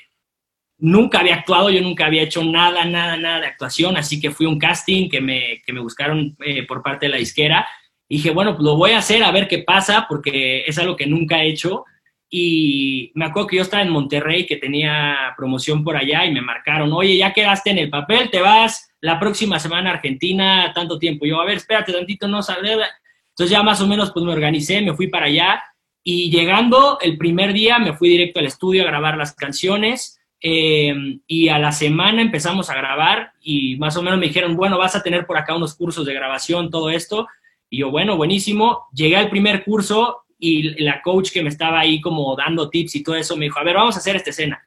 nunca 0.79 1.21
había 1.21 1.37
actuado, 1.37 1.71
yo 1.71 1.81
nunca 1.81 2.07
había 2.07 2.25
hecho 2.25 2.43
nada, 2.43 2.85
nada, 2.85 3.17
nada 3.17 3.41
de 3.41 3.47
actuación, 3.47 3.97
así 3.97 4.21
que 4.21 4.33
fui 4.33 4.47
a 4.47 4.49
un 4.49 4.59
casting 4.59 5.09
que 5.09 5.21
me, 5.21 5.63
que 5.65 5.73
me 5.73 5.79
buscaron 5.79 6.37
eh, 6.45 6.67
por 6.67 6.83
parte 6.83 7.07
de 7.07 7.13
la 7.13 7.19
disquera. 7.19 7.69
Y 8.09 8.17
dije, 8.17 8.31
bueno, 8.31 8.57
pues 8.57 8.65
lo 8.65 8.75
voy 8.75 8.91
a 8.91 8.99
hacer 8.99 9.23
a 9.23 9.31
ver 9.31 9.47
qué 9.47 9.59
pasa 9.59 10.07
porque 10.09 10.65
es 10.67 10.77
algo 10.77 10.97
que 10.97 11.07
nunca 11.07 11.41
he 11.41 11.51
hecho. 11.51 11.85
Y 12.29 13.13
me 13.15 13.27
acuerdo 13.27 13.47
que 13.47 13.57
yo 13.59 13.63
estaba 13.63 13.85
en 13.85 13.91
Monterrey, 13.91 14.47
que 14.47 14.57
tenía 14.57 15.35
promoción 15.37 15.85
por 15.85 15.97
allá, 15.97 16.25
y 16.25 16.33
me 16.33 16.41
marcaron, 16.41 16.93
oye, 16.93 17.17
ya 17.17 17.33
quedaste 17.33 17.71
en 17.71 17.79
el 17.79 17.91
papel, 17.91 18.29
te 18.29 18.41
vas 18.41 18.91
la 19.01 19.21
próxima 19.21 19.61
semana 19.61 19.91
a 19.91 19.95
Argentina, 19.95 20.73
tanto 20.75 20.99
tiempo. 20.99 21.27
Yo, 21.27 21.41
a 21.41 21.45
ver, 21.45 21.59
espérate 21.59 21.93
tantito, 21.93 22.27
no 22.27 22.43
sale. 22.43 22.77
Entonces 23.35 23.51
ya 23.51 23.63
más 23.63 23.81
o 23.81 23.87
menos 23.87 24.13
pues 24.13 24.25
me 24.25 24.33
organicé, 24.33 24.81
me 24.81 24.95
fui 24.95 25.09
para 25.09 25.27
allá, 25.27 25.63
y 26.03 26.31
llegando 26.31 26.99
el 27.01 27.19
primer 27.19 27.53
día 27.53 27.79
me 27.79 27.95
fui 27.95 28.09
directo 28.09 28.39
al 28.41 28.47
estudio 28.47 28.83
a 28.83 28.87
grabar 28.87 29.17
las 29.17 29.35
canciones, 29.35 30.21
eh, 30.41 30.95
y 31.27 31.49
a 31.49 31.59
la 31.59 31.73
semana 31.73 32.21
empezamos 32.23 32.69
a 32.71 32.75
grabar, 32.77 33.33
y 33.41 33.77
más 33.77 33.97
o 33.97 34.03
menos 34.03 34.19
me 34.19 34.27
dijeron, 34.27 34.57
bueno, 34.57 34.79
vas 34.79 34.95
a 34.95 35.03
tener 35.03 35.27
por 35.27 35.39
acá 35.39 35.57
unos 35.57 35.75
cursos 35.75 36.05
de 36.05 36.13
grabación, 36.15 36.71
todo 36.71 36.91
esto. 36.91 37.27
Y 37.71 37.79
yo, 37.79 37.91
bueno, 37.91 38.17
buenísimo. 38.17 38.83
Llegué 38.93 39.17
al 39.17 39.31
primer 39.31 39.65
curso 39.65 40.25
y 40.39 40.83
la 40.85 41.01
coach 41.01 41.31
que 41.33 41.43
me 41.43 41.49
estaba 41.49 41.81
ahí 41.81 42.01
como 42.01 42.37
dando 42.37 42.69
tips 42.69 42.97
y 42.97 43.03
todo 43.03 43.17
eso 43.17 43.37
me 43.37 43.47
dijo, 43.47 43.59
a 43.59 43.65
ver, 43.65 43.75
vamos 43.77 43.97
a 43.97 43.99
hacer 44.01 44.17
esta 44.17 44.31
escena. 44.31 44.63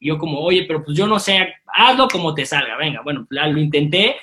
Y 0.00 0.08
yo 0.08 0.16
como, 0.16 0.40
oye, 0.40 0.64
pero 0.66 0.82
pues 0.82 0.96
yo 0.96 1.06
no 1.06 1.18
sé, 1.18 1.54
hazlo 1.66 2.08
como 2.08 2.34
te 2.34 2.46
salga, 2.46 2.76
venga. 2.78 3.02
Bueno, 3.02 3.26
la- 3.28 3.48
lo 3.48 3.60
intenté 3.60 4.16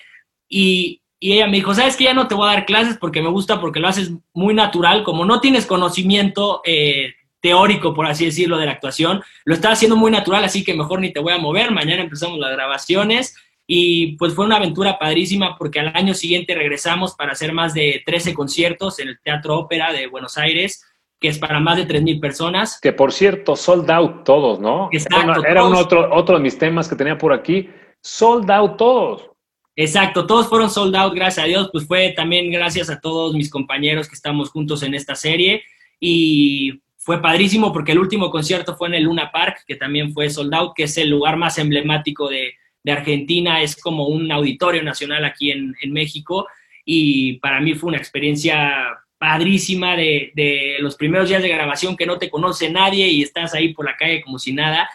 y, 0.49 1.01
y 1.19 1.34
ella 1.34 1.47
me 1.47 1.58
dijo, 1.58 1.73
¿sabes 1.73 1.95
que 1.97 2.04
Ya 2.06 2.13
no 2.13 2.28
te 2.28 2.36
voy 2.36 2.47
a 2.49 2.54
dar 2.54 2.65
clases 2.65 2.97
porque 2.99 3.21
me 3.21 3.30
gusta, 3.30 3.60
porque 3.62 3.80
lo 3.80 3.88
haces 3.88 4.12
muy 4.34 4.54
natural, 4.54 5.04
como 5.04 5.25
no 5.25 5.39
tienes 5.39 5.65
conocimiento 5.65 6.62
eh, 6.65 7.13
teórico, 7.41 7.93
por 7.93 8.06
así 8.08 8.25
decirlo, 8.25 8.58
de 8.58 8.65
la 8.65 8.73
actuación, 8.73 9.21
lo 9.45 9.54
estás 9.54 9.73
haciendo 9.73 9.95
muy 9.95 10.12
natural, 10.12 10.43
así 10.43 10.63
que 10.63 10.73
mejor 10.73 10.99
ni 10.99 11.13
te 11.13 11.19
voy 11.19 11.34
a 11.34 11.38
mover, 11.38 11.71
mañana 11.71 12.01
empezamos 12.04 12.38
las 12.39 12.51
grabaciones. 12.51 13.36
Y 13.67 14.15
pues 14.17 14.36
fue 14.36 14.45
una 14.45 14.58
aventura 14.58 14.99
padrísima 14.99 15.58
porque 15.58 15.80
al 15.80 15.91
año 15.95 16.13
siguiente 16.13 16.54
regresamos 16.54 17.15
para 17.15 17.32
hacer 17.32 17.51
más 17.51 17.73
de 17.73 18.04
13 18.06 18.36
conciertos 18.36 18.99
en 18.99 19.08
el 19.08 19.19
Teatro 19.19 19.58
Ópera 19.58 19.91
de 19.91 20.06
Buenos 20.06 20.38
Aires, 20.38 20.86
que 21.19 21.30
es 21.30 21.39
para 21.39 21.60
más 21.60 21.78
de 21.78 21.88
3.000 21.88 22.19
personas. 22.19 22.80
Que 22.80 22.93
por 22.93 23.12
cierto, 23.12 23.56
sold 23.56 23.89
out 23.89 24.23
todos, 24.23 24.60
¿no? 24.60 24.89
Exacto, 24.91 25.17
Era, 25.19 25.39
una- 25.39 25.49
era 25.49 25.63
un 25.63 25.71
todos. 25.71 25.86
otro, 25.86 26.15
otro 26.15 26.36
de 26.38 26.43
mis 26.43 26.60
temas 26.60 26.88
que 26.88 26.95
tenía 26.95 27.17
por 27.17 27.34
aquí. 27.34 27.67
Sold 28.04 28.51
out 28.51 28.78
todos. 28.78 29.32
Exacto, 29.77 30.25
todos 30.25 30.47
fueron 30.47 30.69
sold 30.69 30.95
out, 30.95 31.13
gracias 31.13 31.43
a 31.43 31.47
Dios, 31.47 31.69
pues 31.71 31.85
fue 31.85 32.11
también 32.11 32.49
gracias 32.49 32.89
a 32.89 33.01
todos 33.01 33.33
mis 33.33 33.49
compañeros 33.49 34.07
que 34.07 34.15
estamos 34.15 34.49
juntos 34.49 34.83
en 34.83 34.93
esta 34.93 35.15
serie. 35.15 35.63
Y 35.99 36.81
fue 36.97 37.21
padrísimo 37.21 37.73
porque 37.73 37.91
el 37.91 37.99
último 37.99 38.31
concierto 38.31 38.75
fue 38.75 38.88
en 38.88 38.95
el 38.95 39.03
Luna 39.03 39.31
Park, 39.31 39.63
que 39.67 39.75
también 39.75 40.13
fue 40.13 40.29
sold 40.29 40.53
out, 40.53 40.73
que 40.75 40.83
es 40.83 40.97
el 40.97 41.09
lugar 41.09 41.35
más 41.38 41.57
emblemático 41.57 42.29
de, 42.29 42.53
Argentina, 42.88 43.63
es 43.63 43.75
como 43.75 44.05
un 44.07 44.31
auditorio 44.31 44.83
nacional 44.83 45.25
aquí 45.25 45.49
en, 45.49 45.75
en 45.81 45.91
México. 45.91 46.47
Y 46.85 47.39
para 47.39 47.59
mí 47.59 47.73
fue 47.73 47.88
una 47.88 47.97
experiencia 47.97 48.95
padrísima 49.17 49.95
de, 49.95 50.31
de 50.35 50.75
los 50.81 50.95
primeros 50.95 51.27
días 51.27 51.41
de 51.41 51.49
grabación 51.49 51.97
que 51.97 52.05
no 52.05 52.19
te 52.19 52.29
conoce 52.29 52.69
nadie 52.69 53.07
y 53.07 53.23
estás 53.23 53.55
ahí 53.55 53.73
por 53.73 53.85
la 53.85 53.97
calle 53.97 54.21
como 54.21 54.38
si 54.38 54.53
nada. 54.53 54.88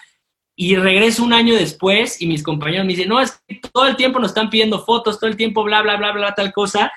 Y 0.63 0.77
regreso 0.77 1.25
un 1.25 1.33
año 1.33 1.55
después 1.55 2.21
y 2.21 2.27
mis 2.27 2.43
compañeros 2.43 2.85
me 2.85 2.93
dicen, 2.93 3.09
no, 3.09 3.19
es 3.19 3.43
que 3.49 3.59
todo 3.73 3.87
el 3.87 3.97
tiempo 3.97 4.19
nos 4.19 4.33
están 4.33 4.51
pidiendo 4.51 4.85
fotos, 4.85 5.19
todo 5.19 5.31
el 5.31 5.37
tiempo 5.39 5.65
bla, 5.65 5.81
bla, 5.81 5.97
bla, 5.97 6.13
bla, 6.13 6.35
tal 6.35 6.53
cosa. 6.53 6.93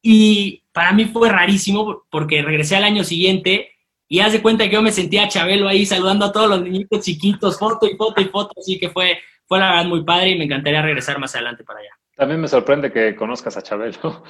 Y 0.00 0.64
para 0.72 0.92
mí 0.92 1.04
fue 1.04 1.28
rarísimo 1.28 2.06
porque 2.08 2.40
regresé 2.40 2.76
al 2.76 2.84
año 2.84 3.04
siguiente 3.04 3.72
y 4.08 4.20
haz 4.20 4.32
de 4.32 4.40
cuenta 4.40 4.64
que 4.64 4.70
yo 4.72 4.80
me 4.80 4.90
sentía 4.90 5.28
Chabelo 5.28 5.68
ahí 5.68 5.84
saludando 5.84 6.24
a 6.24 6.32
todos 6.32 6.48
los 6.48 6.62
niñitos 6.62 7.04
chiquitos, 7.04 7.58
foto 7.58 7.86
y 7.86 7.94
foto 7.94 8.22
y 8.22 8.24
foto, 8.24 8.54
así 8.58 8.78
que 8.78 8.88
fue, 8.88 9.18
fue 9.46 9.58
la 9.58 9.68
verdad 9.68 9.84
muy 9.84 10.02
padre 10.02 10.30
y 10.30 10.38
me 10.38 10.44
encantaría 10.44 10.80
regresar 10.80 11.18
más 11.18 11.34
adelante 11.34 11.64
para 11.64 11.80
allá. 11.80 11.90
También 12.16 12.40
me 12.40 12.48
sorprende 12.48 12.90
que 12.90 13.14
conozcas 13.14 13.54
a 13.58 13.62
Chabelo. 13.62 14.24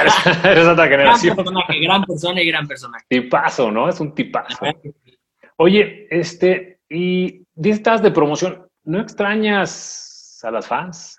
eres, 0.00 0.14
eres 0.44 0.66
otra 0.66 0.88
Gran 0.88 1.20
generación. 1.20 1.36
personaje, 1.36 1.78
gran 1.78 2.02
persona 2.02 2.42
y 2.42 2.46
gran 2.48 2.66
personaje. 2.66 3.04
Tipazo, 3.08 3.70
¿no? 3.70 3.88
Es 3.88 4.00
un 4.00 4.12
tipazo. 4.12 4.66
Oye, 5.56 6.08
este, 6.10 6.80
y 6.90 7.45
estás 7.62 8.02
de 8.02 8.10
promoción. 8.10 8.66
¿No 8.84 9.00
extrañas 9.00 10.40
a 10.42 10.50
las 10.50 10.66
fans? 10.66 11.18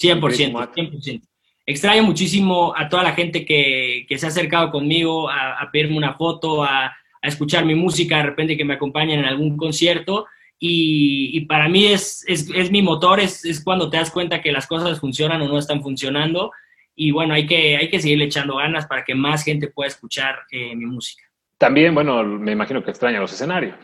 100%, 0.00 0.20
Buenísimo. 0.20 0.60
100%. 0.60 1.22
Extraño 1.66 2.02
muchísimo 2.02 2.74
a 2.76 2.88
toda 2.88 3.02
la 3.02 3.12
gente 3.12 3.46
que, 3.46 4.04
que 4.06 4.18
se 4.18 4.26
ha 4.26 4.28
acercado 4.28 4.70
conmigo 4.70 5.30
a, 5.30 5.62
a 5.62 5.70
pedirme 5.70 5.96
una 5.96 6.14
foto, 6.14 6.62
a, 6.62 6.94
escuchar 7.22 7.64
mi 7.64 7.74
música, 7.74 8.18
de 8.18 8.24
repente 8.24 8.56
que 8.56 8.66
me 8.66 8.74
acompañen 8.74 9.20
en 9.20 9.24
algún 9.24 9.56
concierto. 9.56 10.26
Y, 10.58 11.40
para 11.46 11.68
mí 11.68 11.86
es, 11.86 12.24
es, 12.26 12.48
es 12.54 12.70
mi 12.70 12.80
motor, 12.80 13.20
es, 13.20 13.44
es, 13.44 13.62
cuando 13.62 13.90
te 13.90 13.96
das 13.96 14.10
cuenta 14.10 14.40
que 14.40 14.52
las 14.52 14.66
cosas 14.66 15.00
funcionan 15.00 15.42
o 15.42 15.48
no 15.48 15.58
están 15.58 15.82
funcionando. 15.82 16.52
Y 16.94 17.10
bueno, 17.10 17.34
hay 17.34 17.46
que, 17.46 17.76
hay 17.76 17.90
que 17.90 18.00
seguirle 18.00 18.26
echando 18.26 18.56
ganas 18.56 18.86
para 18.86 19.04
que 19.04 19.14
más 19.14 19.44
gente 19.44 19.68
pueda 19.68 19.88
escuchar 19.88 20.40
eh, 20.50 20.74
mi 20.76 20.86
música. 20.86 21.22
También, 21.58 21.94
bueno, 21.94 22.22
me 22.24 22.52
imagino 22.52 22.82
que 22.82 22.90
extraña 22.90 23.20
los 23.20 23.32
escenarios. 23.32 23.74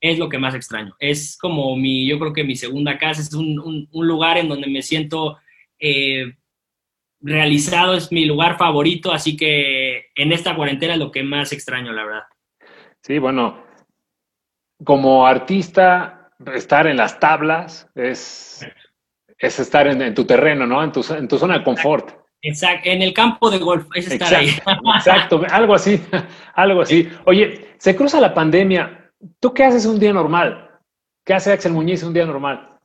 Es 0.00 0.18
lo 0.18 0.28
que 0.28 0.38
más 0.38 0.54
extraño. 0.54 0.94
Es 0.98 1.36
como 1.36 1.76
mi, 1.76 2.06
yo 2.06 2.18
creo 2.18 2.32
que 2.32 2.44
mi 2.44 2.56
segunda 2.56 2.98
casa, 2.98 3.20
es 3.20 3.34
un, 3.34 3.88
un, 3.90 4.06
lugar 4.06 4.38
en 4.38 4.48
donde 4.48 4.68
me 4.68 4.82
siento 4.82 5.38
eh, 5.78 6.34
realizado, 7.20 7.94
es 7.94 8.12
mi 8.12 8.24
lugar 8.24 8.56
favorito, 8.58 9.12
así 9.12 9.36
que 9.36 10.06
en 10.14 10.32
esta 10.32 10.54
cuarentena 10.54 10.94
es 10.94 10.98
lo 10.98 11.10
que 11.10 11.22
más 11.22 11.52
extraño, 11.52 11.92
la 11.92 12.04
verdad. 12.04 12.22
Sí, 13.02 13.18
bueno, 13.18 13.64
como 14.84 15.26
artista, 15.26 16.30
estar 16.54 16.86
en 16.86 16.96
las 16.96 17.18
tablas 17.18 17.88
es, 17.94 18.66
es 19.38 19.58
estar 19.58 19.86
en, 19.86 20.14
tu 20.14 20.24
terreno, 20.24 20.66
¿no? 20.66 20.82
En 20.82 20.92
tu, 20.92 21.04
en 21.12 21.26
tu 21.26 21.38
zona 21.38 21.58
de 21.58 21.64
confort. 21.64 22.10
Exacto, 22.40 22.88
en 22.88 23.02
el 23.02 23.12
campo 23.12 23.50
de 23.50 23.58
golf, 23.58 23.86
es 23.94 24.10
estar 24.10 24.32
ahí. 24.34 24.50
Exacto, 24.96 25.42
algo 25.50 25.74
así, 25.74 26.00
algo 26.54 26.82
así. 26.82 27.08
Oye, 27.24 27.74
se 27.78 27.96
cruza 27.96 28.20
la 28.20 28.32
pandemia. 28.32 28.97
¿Tú 29.40 29.52
qué 29.52 29.64
haces 29.64 29.86
un 29.86 29.98
día 29.98 30.12
normal? 30.12 30.70
¿Qué 31.24 31.34
hace 31.34 31.52
Axel 31.52 31.72
Muñiz 31.72 32.02
un 32.02 32.14
día 32.14 32.24
normal? 32.24 32.78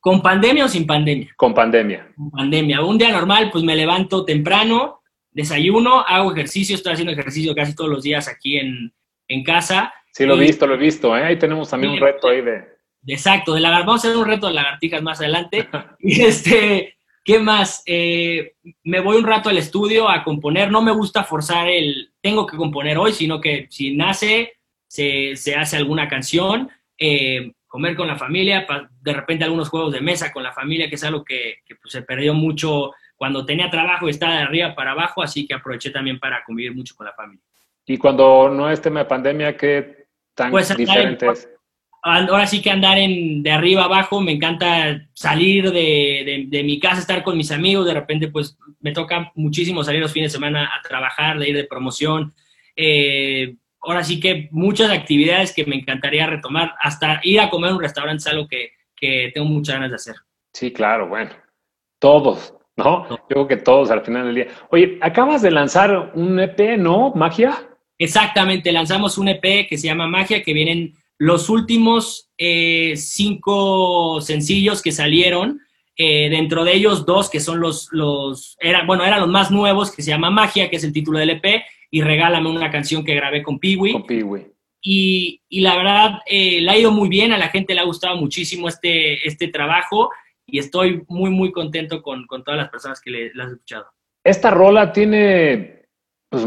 ¿Con 0.00 0.22
pandemia 0.22 0.64
o 0.64 0.68
sin 0.68 0.86
pandemia? 0.86 1.32
Con 1.36 1.52
pandemia. 1.52 2.12
Con 2.16 2.30
pandemia. 2.30 2.82
Un 2.82 2.96
día 2.96 3.12
normal, 3.12 3.50
pues 3.52 3.62
me 3.64 3.76
levanto 3.76 4.24
temprano, 4.24 5.02
desayuno, 5.30 6.00
hago 6.00 6.32
ejercicio, 6.32 6.74
estoy 6.74 6.94
haciendo 6.94 7.12
ejercicio 7.12 7.54
casi 7.54 7.74
todos 7.74 7.90
los 7.90 8.02
días 8.02 8.26
aquí 8.28 8.56
en, 8.56 8.92
en 9.28 9.44
casa. 9.44 9.92
Sí, 10.12 10.24
lo 10.24 10.36
he 10.36 10.40
visto, 10.40 10.66
lo 10.66 10.74
he 10.74 10.78
visto. 10.78 11.16
¿eh? 11.16 11.24
Ahí 11.24 11.38
tenemos 11.38 11.68
también 11.68 11.92
un 11.92 12.00
reto 12.00 12.28
ahí 12.28 12.40
de... 12.40 12.64
Exacto, 13.06 13.54
de 13.54 13.60
lagartijas. 13.60 13.86
Vamos 13.86 14.04
a 14.04 14.08
hacer 14.08 14.18
un 14.18 14.28
reto 14.28 14.46
de 14.46 14.54
lagartijas 14.54 15.02
más 15.02 15.20
adelante. 15.20 15.68
y 16.00 16.22
este, 16.22 16.96
¿qué 17.24 17.38
más? 17.38 17.82
Eh, 17.84 18.54
me 18.84 19.00
voy 19.00 19.18
un 19.18 19.24
rato 19.24 19.50
al 19.50 19.58
estudio 19.58 20.08
a 20.08 20.24
componer. 20.24 20.70
No 20.70 20.80
me 20.80 20.92
gusta 20.92 21.24
forzar 21.24 21.68
el 21.68 22.12
tengo 22.22 22.46
que 22.46 22.56
componer 22.56 22.96
hoy, 22.96 23.12
sino 23.12 23.40
que 23.40 23.66
si 23.70 23.94
nace, 23.94 24.59
se, 24.90 25.36
se 25.36 25.54
hace 25.54 25.76
alguna 25.76 26.08
canción. 26.08 26.68
Eh, 26.98 27.52
comer 27.68 27.94
con 27.94 28.08
la 28.08 28.16
familia, 28.16 28.66
de 29.00 29.12
repente 29.12 29.44
algunos 29.44 29.68
juegos 29.68 29.92
de 29.92 30.00
mesa 30.00 30.32
con 30.32 30.42
la 30.42 30.52
familia, 30.52 30.88
que 30.88 30.96
es 30.96 31.04
algo 31.04 31.24
que, 31.24 31.58
pues, 31.80 31.92
se 31.92 32.02
perdió 32.02 32.34
mucho 32.34 32.90
cuando 33.14 33.46
tenía 33.46 33.70
trabajo 33.70 34.08
y 34.08 34.10
estaba 34.10 34.34
de 34.34 34.42
arriba 34.42 34.74
para 34.74 34.90
abajo, 34.90 35.22
así 35.22 35.46
que 35.46 35.54
aproveché 35.54 35.90
también 35.90 36.18
para 36.18 36.42
convivir 36.42 36.74
mucho 36.74 36.96
con 36.96 37.06
la 37.06 37.12
familia. 37.12 37.44
Y 37.86 37.96
cuando 37.96 38.48
no 38.48 38.68
es 38.68 38.82
tema 38.82 39.00
de 39.00 39.06
pandemia, 39.06 39.56
¿qué 39.56 40.06
tan 40.34 40.50
pues 40.50 40.76
diferente 40.76 41.28
es? 41.28 41.48
Ahora 42.02 42.46
sí 42.46 42.60
que 42.60 42.70
andar 42.70 42.98
en, 42.98 43.42
de 43.44 43.52
arriba 43.52 43.84
abajo, 43.84 44.20
me 44.20 44.32
encanta 44.32 45.06
salir 45.12 45.70
de, 45.70 46.46
de, 46.48 46.62
mi 46.64 46.80
casa, 46.80 47.00
estar 47.00 47.22
con 47.22 47.36
mis 47.36 47.52
amigos, 47.52 47.86
de 47.86 47.94
repente 47.94 48.28
pues 48.28 48.58
me 48.80 48.92
toca 48.92 49.30
muchísimo 49.36 49.84
salir 49.84 50.00
los 50.00 50.12
fines 50.12 50.32
de 50.32 50.38
semana 50.38 50.70
a 50.74 50.82
trabajar, 50.82 51.38
de 51.38 51.50
ir 51.50 51.56
de 51.56 51.64
promoción, 51.64 52.34
eh, 52.74 53.54
ahora 53.82 54.04
sí 54.04 54.20
que 54.20 54.48
muchas 54.50 54.90
actividades 54.90 55.52
que 55.54 55.64
me 55.64 55.76
encantaría 55.76 56.26
retomar, 56.26 56.74
hasta 56.80 57.20
ir 57.22 57.40
a 57.40 57.50
comer 57.50 57.70
a 57.70 57.74
un 57.74 57.82
restaurante 57.82 58.20
es 58.20 58.26
algo 58.26 58.48
que, 58.48 58.72
que 58.96 59.30
tengo 59.34 59.46
muchas 59.46 59.76
ganas 59.76 59.90
de 59.90 59.96
hacer. 59.96 60.16
Sí, 60.52 60.72
claro, 60.72 61.08
bueno, 61.08 61.30
todos, 61.98 62.54
¿no? 62.76 63.08
Yo 63.08 63.18
creo 63.28 63.48
que 63.48 63.56
todos 63.56 63.90
al 63.90 64.04
final 64.04 64.26
del 64.26 64.34
día. 64.34 64.48
Oye, 64.70 64.98
acabas 65.00 65.42
de 65.42 65.50
lanzar 65.50 66.12
un 66.14 66.38
EP, 66.40 66.76
¿no? 66.78 67.12
Magia. 67.14 67.68
Exactamente, 67.98 68.72
lanzamos 68.72 69.18
un 69.18 69.28
EP 69.28 69.68
que 69.68 69.78
se 69.78 69.86
llama 69.86 70.06
Magia, 70.06 70.42
que 70.42 70.54
vienen 70.54 70.94
los 71.18 71.50
últimos 71.50 72.30
eh, 72.38 72.94
cinco 72.96 74.20
sencillos 74.20 74.82
que 74.82 74.92
salieron. 74.92 75.60
Eh, 75.96 76.30
dentro 76.30 76.64
de 76.64 76.72
ellos 76.72 77.04
dos 77.04 77.28
que 77.28 77.40
son 77.40 77.60
los, 77.60 77.88
los 77.92 78.56
eran, 78.58 78.86
bueno, 78.86 79.04
eran 79.04 79.20
los 79.20 79.28
más 79.28 79.50
nuevos, 79.50 79.94
que 79.94 80.00
se 80.00 80.10
llama 80.10 80.30
Magia, 80.30 80.70
que 80.70 80.76
es 80.76 80.84
el 80.84 80.94
título 80.94 81.18
del 81.18 81.30
EP, 81.30 81.62
y 81.90 82.02
Regálame 82.02 82.48
una 82.48 82.70
canción 82.70 83.04
que 83.04 83.14
grabé 83.14 83.42
con 83.42 83.58
Piwi. 83.58 83.92
Con 83.92 84.06
Piwi. 84.06 84.46
Y, 84.82 85.42
y, 85.48 85.60
la 85.60 85.76
verdad, 85.76 86.20
eh, 86.26 86.60
le 86.60 86.70
ha 86.70 86.78
ido 86.78 86.90
muy 86.90 87.08
bien, 87.08 87.32
a 87.32 87.38
la 87.38 87.48
gente 87.48 87.74
le 87.74 87.80
ha 87.80 87.84
gustado 87.84 88.16
muchísimo 88.16 88.68
este, 88.68 89.26
este 89.26 89.48
trabajo 89.48 90.10
y 90.46 90.58
estoy 90.58 91.02
muy, 91.08 91.30
muy 91.30 91.52
contento 91.52 92.02
con, 92.02 92.26
con 92.26 92.42
todas 92.44 92.58
las 92.58 92.70
personas 92.70 93.00
que 93.00 93.10
le, 93.10 93.34
las 93.34 93.48
han 93.48 93.52
escuchado. 93.54 93.86
Esta 94.24 94.50
rola 94.50 94.92
tiene 94.92 95.84
pues, 96.30 96.46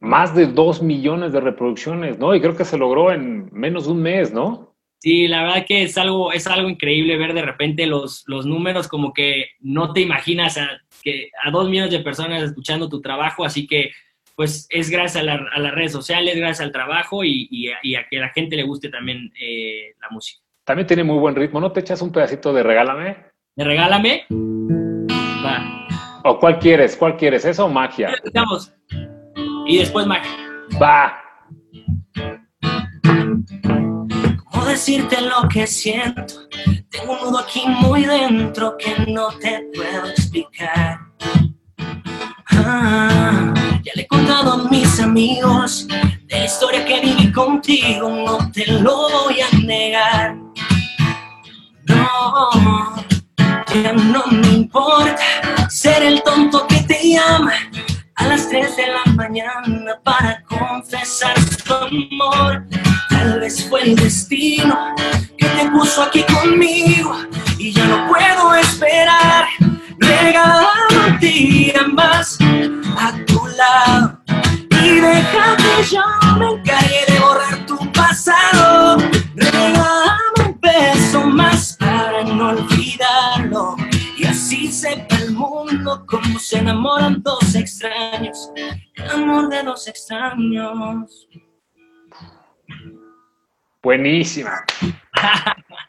más 0.00 0.34
de 0.34 0.46
dos 0.46 0.82
millones 0.82 1.32
de 1.32 1.40
reproducciones, 1.40 2.18
¿no? 2.18 2.34
Y 2.34 2.40
creo 2.40 2.56
que 2.56 2.64
se 2.64 2.78
logró 2.78 3.12
en 3.12 3.50
menos 3.52 3.86
de 3.86 3.92
un 3.92 4.02
mes, 4.02 4.32
¿no? 4.32 4.74
Sí, 5.00 5.28
la 5.28 5.42
verdad 5.42 5.66
que 5.66 5.82
es 5.82 5.98
algo, 5.98 6.32
es 6.32 6.46
algo 6.46 6.68
increíble 6.68 7.18
ver 7.18 7.34
de 7.34 7.42
repente 7.42 7.86
los, 7.86 8.24
los 8.26 8.46
números 8.46 8.88
como 8.88 9.12
que 9.12 9.48
no 9.60 9.92
te 9.92 10.00
imaginas 10.00 10.56
a, 10.56 10.80
que 11.02 11.30
a 11.42 11.50
dos 11.50 11.68
millones 11.68 11.90
de 11.90 12.00
personas 12.00 12.42
escuchando 12.42 12.88
tu 12.88 13.02
trabajo, 13.02 13.44
así 13.44 13.66
que 13.66 13.90
pues 14.36 14.66
es 14.70 14.90
gracias 14.90 15.22
a, 15.22 15.58
las 15.58 15.74
redes 15.74 15.92
sociales, 15.92 16.36
gracias 16.36 16.60
al 16.60 16.72
trabajo 16.72 17.24
y, 17.24 17.70
a, 17.70 18.08
que 18.08 18.18
a 18.18 18.22
la 18.22 18.30
gente 18.30 18.56
le 18.56 18.64
guste 18.64 18.88
también 18.88 19.32
eh, 19.40 19.94
la 20.00 20.08
música. 20.10 20.40
También 20.64 20.86
tiene 20.86 21.04
muy 21.04 21.18
buen 21.18 21.36
ritmo, 21.36 21.60
¿no? 21.60 21.70
¿Te 21.72 21.80
echas 21.80 22.00
un 22.02 22.10
pedacito 22.10 22.52
de 22.52 22.62
Regálame? 22.62 23.16
¿De 23.54 23.64
Regálame? 23.64 24.26
Va. 25.44 25.86
¿O 26.24 26.38
cuál 26.38 26.58
quieres? 26.58 26.96
¿Cuál 26.96 27.16
quieres? 27.16 27.44
¿Eso 27.44 27.66
o 27.66 27.68
magia? 27.68 28.10
Y 29.66 29.78
después 29.78 30.06
magia. 30.06 30.30
Va. 30.82 31.20
¿Cómo 34.50 34.64
decirte 34.66 35.20
lo 35.20 35.48
que 35.48 35.66
siento? 35.66 36.48
Tengo 36.90 37.12
un 37.12 37.20
nudo 37.20 37.38
aquí 37.38 37.62
muy 37.66 38.04
dentro 38.04 38.76
que 38.78 39.12
no 39.12 39.28
te 39.38 39.68
puedo 39.74 40.08
explicar. 40.08 40.98
Ah, 42.50 43.53
ya 43.84 43.92
le 43.96 44.02
he 44.02 44.06
contado 44.06 44.52
a 44.52 44.68
mis 44.70 44.98
amigos 44.98 45.86
la 46.28 46.44
historia 46.44 46.84
que 46.86 47.00
viví 47.00 47.30
contigo, 47.30 48.08
no 48.08 48.50
te 48.50 48.66
lo 48.66 49.10
voy 49.10 49.40
a 49.40 49.58
negar. 49.58 50.36
No, 51.86 52.94
ya 53.74 53.92
no 53.92 54.26
me 54.28 54.48
importa 54.48 55.68
ser 55.68 56.02
el 56.02 56.22
tonto 56.22 56.66
que 56.66 56.80
te 56.80 57.10
llama 57.10 57.52
a 58.14 58.26
las 58.26 58.48
3 58.48 58.74
de 58.76 58.86
la 58.86 59.12
mañana 59.12 60.00
para 60.02 60.42
confesar 60.44 61.34
tu 61.66 61.74
amor. 61.74 62.64
Tal 63.10 63.40
vez 63.40 63.68
fue 63.68 63.82
el 63.82 63.96
destino 63.96 64.94
que 65.36 65.46
te 65.46 65.70
puso 65.70 66.02
aquí 66.02 66.24
conmigo 66.24 67.14
y 67.58 67.72
ya 67.72 67.86
no 67.86 68.08
puedo 68.08 68.54
esperar. 68.56 69.46
Un 69.60 71.18
día 71.20 71.86
más 71.92 72.38
a 72.98 73.12
tu 73.26 73.46
lado 73.56 74.20
y 74.70 75.00
deja 75.00 75.56
que 75.56 75.84
yo 75.84 76.02
me 76.38 76.52
encargue 76.52 77.00
de 77.08 77.20
borrar 77.20 77.66
tu 77.66 77.92
pasado. 77.92 78.98
Regálame 79.34 80.44
un 80.46 80.60
beso 80.60 81.22
más 81.26 81.76
para 81.78 82.24
no 82.24 82.50
olvidarlo 82.50 83.76
y 84.16 84.26
así 84.26 84.70
sepa 84.72 85.16
el 85.16 85.32
mundo 85.32 86.04
cómo 86.06 86.38
se 86.38 86.58
enamoran 86.58 87.22
dos 87.22 87.54
extraños. 87.54 88.50
El 88.94 89.10
amor 89.10 89.48
de 89.48 89.62
dos 89.62 89.86
extraños. 89.88 91.28
Buenísima. 93.82 94.64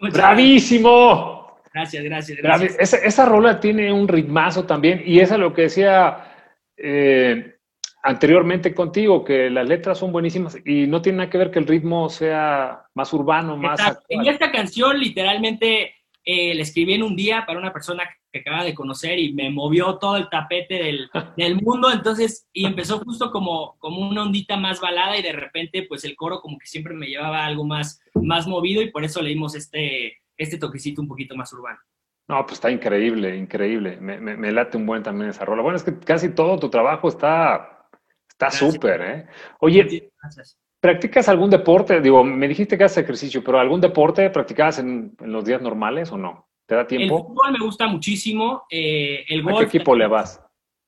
¡Bravísimo! 0.00 1.60
Gracias, 1.72 2.02
gracias, 2.02 2.38
gracias. 2.38 2.76
Esa, 2.78 2.96
esa, 2.96 3.24
rola 3.24 3.60
tiene 3.60 3.92
un 3.92 4.08
ritmazo 4.08 4.64
también, 4.64 5.02
y 5.04 5.20
es 5.20 5.30
lo 5.30 5.54
que 5.54 5.62
decía 5.62 6.34
eh, 6.76 7.54
anteriormente 8.02 8.74
contigo, 8.74 9.24
que 9.24 9.50
las 9.50 9.68
letras 9.68 9.98
son 9.98 10.10
buenísimas 10.10 10.58
y 10.64 10.86
no 10.86 11.00
tiene 11.02 11.18
nada 11.18 11.30
que 11.30 11.38
ver 11.38 11.50
que 11.50 11.58
el 11.58 11.66
ritmo 11.66 12.08
sea 12.08 12.86
más 12.94 13.12
urbano, 13.12 13.56
más. 13.56 13.80
En 14.08 14.26
esta 14.26 14.50
canción, 14.50 14.98
literalmente, 14.98 15.94
eh, 16.32 16.54
la 16.54 16.62
escribí 16.62 16.94
en 16.94 17.02
un 17.02 17.16
día 17.16 17.44
para 17.46 17.58
una 17.58 17.72
persona 17.72 18.04
que 18.32 18.40
acaba 18.40 18.64
de 18.64 18.74
conocer 18.74 19.18
y 19.18 19.32
me 19.32 19.50
movió 19.50 19.98
todo 19.98 20.16
el 20.16 20.28
tapete 20.28 20.74
del, 20.74 21.10
del, 21.36 21.60
mundo, 21.60 21.90
entonces, 21.90 22.48
y 22.52 22.64
empezó 22.64 23.00
justo 23.00 23.30
como, 23.30 23.76
como 23.78 24.08
una 24.08 24.22
ondita 24.22 24.56
más 24.56 24.80
balada 24.80 25.18
y 25.18 25.22
de 25.22 25.32
repente, 25.32 25.84
pues 25.88 26.04
el 26.04 26.16
coro 26.16 26.40
como 26.40 26.58
que 26.58 26.66
siempre 26.66 26.94
me 26.94 27.06
llevaba 27.06 27.44
algo 27.44 27.64
más, 27.64 28.00
más 28.14 28.46
movido 28.46 28.82
y 28.82 28.90
por 28.90 29.04
eso 29.04 29.20
leímos 29.20 29.54
este 29.54 30.20
este 30.40 30.56
toquecito 30.56 31.02
un 31.02 31.08
poquito 31.08 31.36
más 31.36 31.52
urbano. 31.52 31.78
No, 32.26 32.42
pues 32.46 32.54
está 32.54 32.70
increíble, 32.70 33.36
increíble. 33.36 33.98
Me, 34.00 34.52
late 34.52 34.76
un 34.76 34.86
buen 34.86 35.02
también 35.02 35.30
esa 35.30 35.44
rola. 35.44 35.62
Bueno, 35.62 35.76
es 35.76 35.82
que 35.82 35.98
casi 35.98 36.30
todo 36.30 36.58
tu 36.58 36.70
trabajo 36.70 37.08
está 37.08 37.88
está 38.28 38.50
súper, 38.50 39.00
¿eh? 39.02 39.26
Oye, 39.60 40.10
¿practicas 40.80 41.28
algún 41.28 41.50
deporte? 41.50 42.00
Digo, 42.00 42.24
me 42.24 42.48
dijiste 42.48 42.76
que 42.76 42.84
haces 42.84 43.04
ejercicio, 43.04 43.44
pero 43.44 43.60
¿algún 43.60 43.80
deporte 43.80 44.28
practicabas 44.30 44.78
en, 44.78 45.14
los 45.20 45.44
días 45.44 45.60
normales 45.60 46.10
o 46.10 46.16
no? 46.16 46.48
¿Te 46.66 46.74
da 46.74 46.86
tiempo? 46.86 47.18
El 47.18 47.22
fútbol 47.22 47.52
me 47.52 47.64
gusta 47.64 47.86
muchísimo. 47.86 48.64
Eh, 48.70 49.24
el 49.28 49.48
¿A 49.48 49.58
qué 49.58 49.64
equipo 49.64 49.94
le 49.94 50.06
vas? 50.06 50.42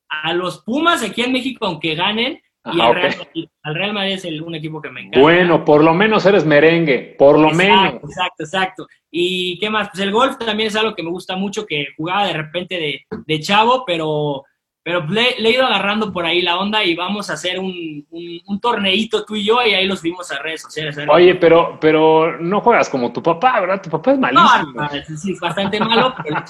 A 0.09 0.33
los 0.33 0.63
Pumas 0.63 1.03
aquí 1.03 1.23
en 1.23 1.33
México, 1.33 1.67
aunque 1.67 1.95
ganen, 1.95 2.41
y 2.65 2.81
al, 2.81 2.95
Real 2.95 3.17
Madrid, 3.19 3.49
al, 3.65 3.75
Real 3.75 3.93
Madrid, 3.93 4.13
es 4.13 4.25
el, 4.25 4.41
un 4.41 4.55
equipo 4.55 4.81
que 4.81 4.91
me 4.91 5.01
encanta. 5.01 5.21
Bueno, 5.21 5.65
por 5.65 5.83
lo 5.83 5.95
menos 5.95 6.25
eres 6.27 6.45
merengue, 6.45 7.17
por 7.19 7.37
lo 7.37 7.51
menos. 7.51 7.95
Exacto, 7.95 8.45
exacto. 8.45 8.87
¿Y 9.11 9.59
qué 9.59 9.69
más? 9.69 9.89
Pues 9.91 10.01
el 10.01 10.13
golf 10.13 10.39
también 10.39 10.69
es 10.69 10.77
algo 10.77 10.95
que 10.95 11.03
me 11.03 11.11
gusta 11.11 11.35
mucho, 11.35 11.67
que 11.67 11.89
jugaba 11.97 12.27
de 12.27 12.35
repente 12.35 12.77
de, 12.77 13.01
de 13.27 13.41
chavo, 13.41 13.85
pero 13.85 14.45
pero 14.85 15.07
le, 15.07 15.37
he 15.39 15.51
ido 15.51 15.65
agarrando 15.65 16.13
por 16.13 16.25
ahí 16.25 16.43
la 16.43 16.59
onda 16.59 16.83
y 16.83 16.97
vamos 16.97 17.31
a 17.31 17.35
hacer 17.35 17.61
un, 17.61 18.05
un, 18.11 18.61
torneito 18.61 19.25
tú 19.25 19.37
y 19.37 19.45
yo 19.45 19.63
y 19.65 19.75
ahí 19.75 19.87
los 19.87 20.03
vimos 20.03 20.31
a 20.33 20.39
redes 20.39 20.63
sociales. 20.63 20.99
Oye, 21.09 21.37
pero, 21.37 21.79
pero 21.81 22.39
no 22.41 22.61
juegas 22.61 22.89
como 22.89 23.13
tu 23.13 23.23
papá, 23.23 23.61
¿verdad? 23.61 23.81
Tu 23.81 23.91
papá 23.91 24.13
es 24.13 24.19
malísimo. 24.19 24.73
No, 24.75 24.89
sí, 25.17 25.37
bastante 25.41 25.79
malo, 25.79 26.15
pero, 26.25 26.45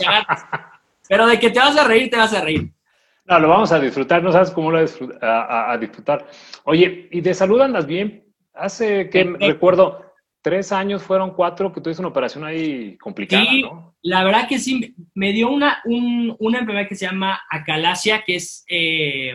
pero 1.08 1.26
de 1.26 1.38
que 1.38 1.50
te 1.50 1.58
vas 1.58 1.76
a 1.76 1.84
reír, 1.84 2.08
te 2.10 2.16
vas 2.16 2.32
a 2.32 2.40
reír. 2.40 2.72
No, 3.26 3.38
lo 3.38 3.48
vamos 3.48 3.70
a 3.70 3.78
disfrutar, 3.78 4.22
no 4.22 4.32
sabes 4.32 4.50
cómo 4.50 4.70
lo 4.70 4.78
a, 5.20 5.72
a, 5.72 5.78
disfrutar. 5.78 6.26
Oye, 6.64 7.08
¿y 7.12 7.20
de 7.20 7.34
salud 7.34 7.60
andas 7.60 7.86
bien? 7.86 8.24
Hace 8.54 9.10
que 9.10 9.24
recuerdo, 9.38 10.11
tres 10.42 10.72
años, 10.72 11.02
fueron 11.02 11.30
cuatro, 11.30 11.72
que 11.72 11.80
tuviste 11.80 12.02
una 12.02 12.08
operación 12.08 12.44
ahí 12.44 12.96
complicada, 12.98 13.44
sí, 13.44 13.64
La 14.02 14.24
verdad 14.24 14.48
que 14.48 14.58
sí, 14.58 14.94
me 15.14 15.32
dio 15.32 15.48
una, 15.48 15.80
una 15.84 16.58
enfermedad 16.58 16.88
que 16.88 16.96
se 16.96 17.06
llama 17.06 17.40
acalasia, 17.48 18.24
que 18.24 18.36
es 18.36 18.64
eh, 18.68 19.32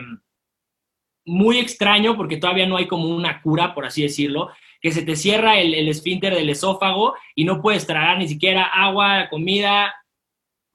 muy 1.24 1.58
extraño 1.58 2.16
porque 2.16 2.36
todavía 2.36 2.66
no 2.66 2.76
hay 2.76 2.86
como 2.86 3.08
una 3.08 3.40
cura, 3.40 3.74
por 3.74 3.86
así 3.86 4.02
decirlo, 4.02 4.50
que 4.80 4.92
se 4.92 5.02
te 5.02 5.16
cierra 5.16 5.58
el, 5.58 5.74
el 5.74 5.88
esfínter 5.88 6.34
del 6.34 6.50
esófago 6.50 7.14
y 7.34 7.44
no 7.44 7.60
puedes 7.60 7.86
tragar 7.86 8.18
ni 8.18 8.28
siquiera 8.28 8.64
agua, 8.64 9.28
comida, 9.30 9.94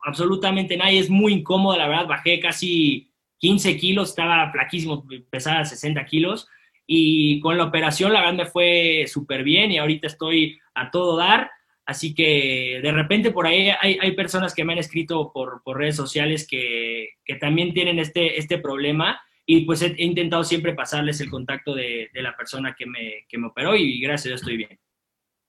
absolutamente 0.04 0.76
nada, 0.76 0.92
y 0.92 0.98
es 0.98 1.10
muy 1.10 1.34
incómodo, 1.34 1.78
la 1.78 1.88
verdad, 1.88 2.08
bajé 2.08 2.40
casi 2.40 3.12
15 3.38 3.78
kilos, 3.78 4.10
estaba 4.10 4.52
flaquísimo, 4.52 5.06
pesaba 5.30 5.64
60 5.64 6.06
kilos, 6.06 6.48
y 6.86 7.40
con 7.40 7.58
la 7.58 7.66
operación 7.66 8.14
la 8.14 8.32
me 8.32 8.46
fue 8.46 9.06
súper 9.08 9.44
bien 9.44 9.72
y 9.72 9.78
ahorita 9.78 10.08
estoy 10.08 10.60
a 10.74 10.92
todo 10.92 11.18
dar. 11.18 11.52
Así 11.86 12.16
que 12.16 12.80
de 12.82 12.92
repente 12.92 13.32
por 13.32 13.46
ahí 13.46 13.70
hay, 13.70 13.98
hay 14.02 14.12
personas 14.14 14.54
que 14.54 14.64
me 14.64 14.74
han 14.74 14.80
escrito 14.80 15.32
por, 15.34 15.62
por 15.64 15.78
redes 15.78 15.98
sociales 15.98 16.48
que, 16.48 17.10
que, 17.26 17.36
también 17.36 17.74
tienen 17.74 18.00
este, 18.00 18.40
este 18.40 18.58
problema 18.58 19.22
y 19.46 19.66
pues 19.66 19.82
he, 19.82 19.94
intentado 19.98 20.46
siempre 20.46 20.74
pasarles 20.74 21.20
el 21.20 21.30
contacto 21.30 21.76
de, 21.76 22.10
de 22.14 22.22
la 22.22 22.38
persona 22.38 22.74
que 22.74 22.86
me, 22.86 23.26
que 23.28 23.38
me, 23.38 23.48
operó 23.48 23.76
y 23.76 24.00
gracias 24.00 24.30
Dios 24.30 24.42
estoy 24.42 24.58
bien. 24.58 24.80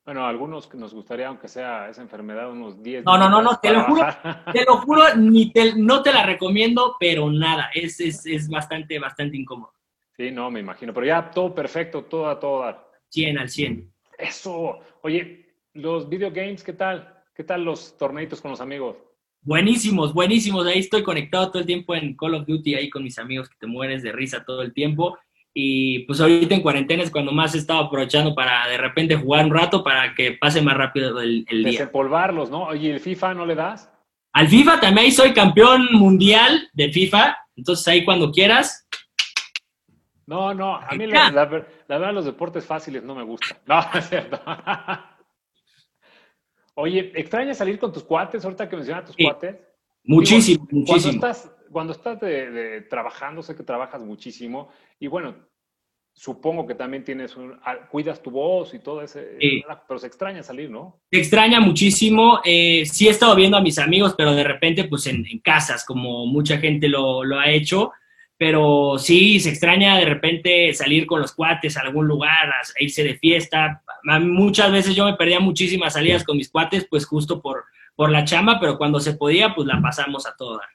Bueno, 0.04 0.26
a 0.26 0.28
algunos 0.28 0.66
que 0.66 0.76
nos 0.76 0.92
gustaría, 0.92 1.28
aunque 1.28 1.48
sea 1.48 1.88
esa 1.88 2.02
enfermedad, 2.02 2.50
unos 2.50 2.82
10 2.82 3.04
No, 3.04 3.16
no, 3.16 3.30
no, 3.30 3.40
no, 3.40 3.58
te 3.58 3.70
lo 3.70 3.84
juro, 3.84 4.04
te 4.52 4.64
lo 4.64 4.76
juro, 4.78 5.14
ni 5.16 5.50
te, 5.50 5.76
no 5.76 6.02
te 6.02 6.12
la 6.12 6.26
recomiendo, 6.26 6.96
pero 7.00 7.30
nada, 7.30 7.70
es, 7.72 8.00
es, 8.00 8.26
es 8.26 8.48
bastante, 8.48 8.98
bastante 8.98 9.36
incómodo. 9.36 9.73
Sí, 10.16 10.30
no, 10.30 10.50
me 10.50 10.60
imagino. 10.60 10.94
Pero 10.94 11.06
ya 11.06 11.30
todo 11.30 11.54
perfecto, 11.54 12.04
todo 12.04 12.28
a 12.28 12.38
todo 12.38 12.60
dar. 12.60 12.88
100 13.08 13.38
al 13.38 13.48
100. 13.48 13.92
Eso. 14.18 14.78
Oye, 15.02 15.46
los 15.72 16.08
video 16.08 16.30
games, 16.30 16.62
¿qué 16.62 16.72
tal? 16.72 17.22
¿Qué 17.34 17.44
tal 17.44 17.64
los 17.64 17.96
torneitos 17.98 18.40
con 18.40 18.50
los 18.52 18.60
amigos? 18.60 18.96
Buenísimos, 19.42 20.14
buenísimos. 20.14 20.66
Ahí 20.66 20.78
estoy 20.78 21.02
conectado 21.02 21.50
todo 21.50 21.60
el 21.60 21.66
tiempo 21.66 21.94
en 21.94 22.16
Call 22.16 22.34
of 22.34 22.46
Duty, 22.46 22.76
ahí 22.76 22.88
con 22.88 23.02
mis 23.02 23.18
amigos 23.18 23.48
que 23.48 23.56
te 23.58 23.66
mueres 23.66 24.02
de 24.02 24.12
risa 24.12 24.44
todo 24.44 24.62
el 24.62 24.72
tiempo. 24.72 25.18
Y 25.52 26.00
pues 26.00 26.20
ahorita 26.20 26.54
en 26.54 26.62
cuarentena 26.62 27.02
es 27.02 27.10
cuando 27.10 27.30
más 27.30 27.54
he 27.54 27.58
estado 27.58 27.80
aprovechando 27.80 28.34
para 28.34 28.66
de 28.68 28.78
repente 28.78 29.16
jugar 29.16 29.44
un 29.44 29.52
rato 29.52 29.84
para 29.84 30.14
que 30.14 30.32
pase 30.32 30.62
más 30.62 30.76
rápido 30.76 31.20
el, 31.20 31.44
el 31.48 31.62
día. 31.62 31.72
Desempolvarlos, 31.72 32.50
¿no? 32.50 32.64
Oye, 32.64 32.90
¿el 32.90 33.00
FIFA 33.00 33.34
no 33.34 33.46
le 33.46 33.54
das? 33.54 33.92
Al 34.32 34.48
FIFA 34.48 34.80
también 34.80 35.12
soy 35.12 35.32
campeón 35.32 35.88
mundial 35.92 36.68
de 36.72 36.90
FIFA. 36.90 37.36
Entonces 37.56 37.86
ahí 37.86 38.04
cuando 38.04 38.32
quieras, 38.32 38.83
no, 40.26 40.54
no, 40.54 40.76
a 40.76 40.90
mí 40.92 41.06
la, 41.06 41.30
verdad 41.88 42.12
los 42.14 42.24
deportes 42.24 42.64
fáciles 42.64 43.02
no 43.02 43.14
me 43.14 43.22
gustan. 43.22 43.58
No, 43.66 43.80
es 43.94 44.08
cierto. 44.08 44.40
Oye, 46.74 47.12
¿extraña 47.14 47.54
salir 47.54 47.78
con 47.78 47.92
tus 47.92 48.04
cuates 48.04 48.44
ahorita 48.44 48.68
que 48.68 48.76
mencionas 48.76 49.04
tus 49.04 49.16
cuates? 49.16 49.56
Muchísimo, 50.04 50.66
muchísimo. 50.70 51.20
Cuando 51.20 51.28
estás, 51.28 51.56
cuando 51.70 51.92
estás 51.92 52.20
de, 52.20 52.86
trabajando, 52.88 53.42
sé 53.42 53.54
que 53.54 53.62
trabajas 53.62 54.00
muchísimo 54.02 54.70
y 54.98 55.06
bueno, 55.06 55.36
supongo 56.12 56.66
que 56.66 56.74
también 56.74 57.04
tienes 57.04 57.36
un, 57.36 57.58
ah, 57.64 57.88
cuidas 57.90 58.22
tu 58.22 58.30
voz 58.30 58.72
y 58.74 58.78
todo 58.78 59.02
ese, 59.02 59.38
pero 59.86 59.98
se 59.98 60.06
extraña 60.06 60.42
salir, 60.42 60.70
¿no? 60.70 61.00
Se 61.10 61.18
extraña 61.18 61.60
muchísimo. 61.60 62.40
Eh, 62.44 62.84
sí 62.86 63.08
he 63.08 63.10
estado 63.10 63.34
viendo 63.36 63.56
a 63.56 63.62
mis 63.62 63.78
amigos, 63.78 64.14
pero 64.16 64.34
de 64.34 64.44
repente 64.44 64.84
pues 64.84 65.06
en, 65.06 65.24
casas, 65.42 65.84
como 65.84 66.26
mucha 66.26 66.58
gente 66.58 66.88
lo, 66.88 67.24
lo 67.24 67.38
ha 67.38 67.50
hecho 67.50 67.92
pero 68.36 68.96
sí, 68.98 69.38
se 69.38 69.50
extraña 69.50 69.96
de 69.98 70.06
repente 70.06 70.74
salir 70.74 71.06
con 71.06 71.20
los 71.20 71.32
cuates 71.32 71.76
a 71.76 71.82
algún 71.82 72.06
lugar, 72.06 72.48
a 72.48 72.82
irse 72.82 73.04
de 73.04 73.16
fiesta. 73.16 73.82
Muchas 74.20 74.72
veces 74.72 74.94
yo 74.94 75.04
me 75.04 75.14
perdía 75.14 75.40
muchísimas 75.40 75.92
salidas 75.92 76.24
con 76.24 76.36
mis 76.36 76.50
cuates, 76.50 76.86
pues 76.88 77.06
justo 77.06 77.40
por, 77.40 77.64
por 77.94 78.10
la 78.10 78.24
chamba, 78.24 78.58
pero 78.60 78.76
cuando 78.76 78.98
se 79.00 79.14
podía, 79.14 79.54
pues 79.54 79.66
la 79.66 79.80
pasamos 79.80 80.26
a 80.26 80.34
toda. 80.36 80.68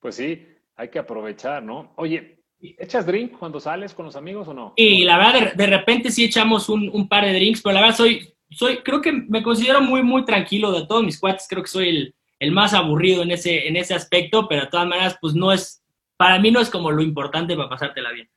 Pues 0.00 0.14
sí, 0.14 0.46
hay 0.76 0.88
que 0.88 0.98
aprovechar, 0.98 1.62
¿no? 1.62 1.92
Oye, 1.96 2.38
¿echas 2.60 3.04
drink 3.04 3.36
cuando 3.36 3.58
sales 3.58 3.92
con 3.92 4.06
los 4.06 4.14
amigos 4.14 4.46
o 4.48 4.54
no? 4.54 4.72
Y 4.76 5.04
la 5.04 5.18
verdad, 5.18 5.54
de, 5.54 5.66
repente 5.66 6.10
sí 6.10 6.24
echamos 6.24 6.68
un, 6.68 6.88
un, 6.92 7.08
par 7.08 7.24
de 7.24 7.34
drinks, 7.34 7.62
pero 7.62 7.74
la 7.74 7.80
verdad 7.80 7.96
soy, 7.96 8.32
soy, 8.50 8.78
creo 8.78 9.00
que 9.00 9.10
me 9.12 9.42
considero 9.42 9.80
muy, 9.80 10.04
muy 10.04 10.24
tranquilo 10.24 10.70
de 10.70 10.86
todos 10.86 11.02
mis 11.02 11.18
cuates, 11.18 11.46
creo 11.48 11.62
que 11.62 11.68
soy 11.68 11.88
el, 11.88 12.14
el 12.38 12.52
más 12.52 12.74
aburrido 12.74 13.22
en 13.22 13.32
ese, 13.32 13.66
en 13.66 13.76
ese 13.76 13.94
aspecto, 13.94 14.46
pero 14.48 14.62
de 14.62 14.68
todas 14.68 14.86
maneras, 14.86 15.18
pues 15.20 15.34
no 15.34 15.52
es 15.52 15.82
para 16.16 16.38
mí 16.38 16.50
no 16.50 16.60
es 16.60 16.70
como 16.70 16.90
lo 16.90 17.02
importante 17.02 17.56
para 17.56 17.68
pasártela 17.68 18.12
bien. 18.12 18.28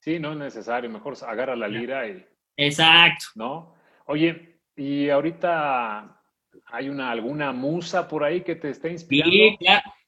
Sí, 0.00 0.18
no 0.18 0.32
es 0.32 0.38
necesario, 0.38 0.88
mejor 0.90 1.14
agarra 1.26 1.56
la 1.56 1.68
lira 1.68 2.06
y... 2.08 2.24
Exacto. 2.56 3.26
¿No? 3.34 3.74
Oye, 4.06 4.60
y 4.76 5.10
ahorita 5.10 6.18
hay 6.66 6.88
una 6.88 7.10
alguna 7.10 7.52
musa 7.52 8.08
por 8.08 8.24
ahí 8.24 8.42
que 8.42 8.56
te 8.56 8.70
esté 8.70 8.90
inspirando. 8.90 9.32
Sí, 9.32 9.56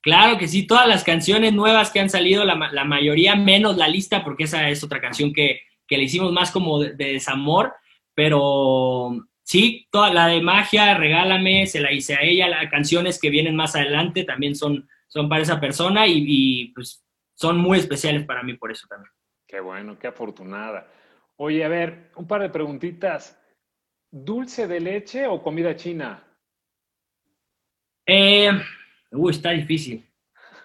claro, 0.01 0.39
que 0.39 0.49
sí, 0.49 0.67
todas 0.67 0.89
las 0.89 1.05
canciones 1.05 1.53
nuevas 1.53 1.91
que 1.91 2.01
han 2.01 2.11
salido, 2.11 2.45
la, 2.45 2.85
mayoría 2.85 3.37
menos 3.37 3.77
la 3.77 3.89
lista, 3.89 4.25
porque 4.25 4.45
esa 4.45 4.69
es 4.69 4.83
otra 4.83 5.01
canción 5.01 5.33
que, 5.33 5.61
que 5.87 5.99
le 5.99 6.05
hicimos 6.05 6.33
más 6.33 6.51
como 6.51 6.81
de, 6.81 6.95
desamor, 6.95 7.75
pero 8.15 9.27
sí, 9.43 9.87
toda 9.91 10.13
la 10.13 10.29
de 10.29 10.41
magia, 10.41 10.95
regálame, 10.95 11.67
se 11.67 11.81
la 11.81 11.93
hice 11.93 12.15
a 12.15 12.23
ella, 12.23 12.49
las 12.49 12.71
canciones 12.71 13.21
que 13.21 13.31
vienen 13.31 13.57
más 13.57 13.77
adelante 13.77 14.25
también 14.25 14.55
son, 14.55 14.89
son 15.09 15.29
para 15.29 15.43
esa 15.43 15.61
persona 15.61 16.07
y, 16.07 16.25
y 16.27 16.67
pues 16.69 17.05
son 17.41 17.57
muy 17.57 17.79
especiales 17.79 18.27
para 18.27 18.43
mí 18.43 18.53
por 18.53 18.71
eso 18.71 18.87
también. 18.87 19.11
Qué 19.47 19.61
bueno, 19.61 19.99
qué 19.99 20.09
afortunada. 20.09 20.93
Oye, 21.37 21.65
a 21.65 21.69
ver, 21.69 22.11
un 22.17 22.27
par 22.27 22.43
de 22.43 22.51
preguntitas. 22.51 23.41
¿Dulce 24.11 24.67
de 24.67 24.79
leche 24.79 25.27
o 25.27 25.43
comida 25.43 25.75
china? 25.75 26.23
Eh, 28.05 28.51
uy, 29.13 29.31
está 29.31 29.53
difícil. 29.53 30.07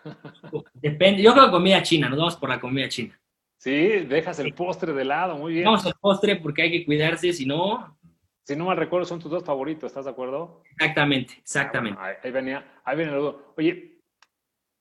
Depende, 0.73 1.23
yo 1.23 1.31
creo 1.31 1.45
que 1.45 1.51
comida 1.51 1.81
china, 1.81 2.09
nos 2.09 2.19
vamos 2.19 2.35
por 2.35 2.49
la 2.49 2.59
comida 2.59 2.89
china. 2.89 3.17
Sí, 3.57 3.71
dejas 3.71 4.39
el 4.39 4.53
postre 4.53 4.91
de 4.91 5.05
lado, 5.05 5.37
muy 5.37 5.53
bien. 5.53 5.65
Vamos 5.65 5.85
al 5.85 5.93
postre 5.93 6.35
porque 6.35 6.63
hay 6.63 6.71
que 6.71 6.85
cuidarse, 6.85 7.31
si 7.31 7.45
no... 7.45 7.97
Si 8.43 8.55
no 8.55 8.65
mal 8.65 8.77
recuerdo, 8.77 9.05
son 9.05 9.19
tus 9.19 9.31
dos 9.31 9.43
favoritos, 9.43 9.89
¿estás 9.89 10.05
de 10.05 10.11
acuerdo? 10.11 10.61
Exactamente, 10.71 11.35
exactamente. 11.39 11.99
Ah, 11.99 12.11
ahí, 12.21 12.31
venía, 12.31 12.79
ahí 12.83 12.97
viene 12.97 13.13
el 13.13 13.33
Oye, 13.57 13.94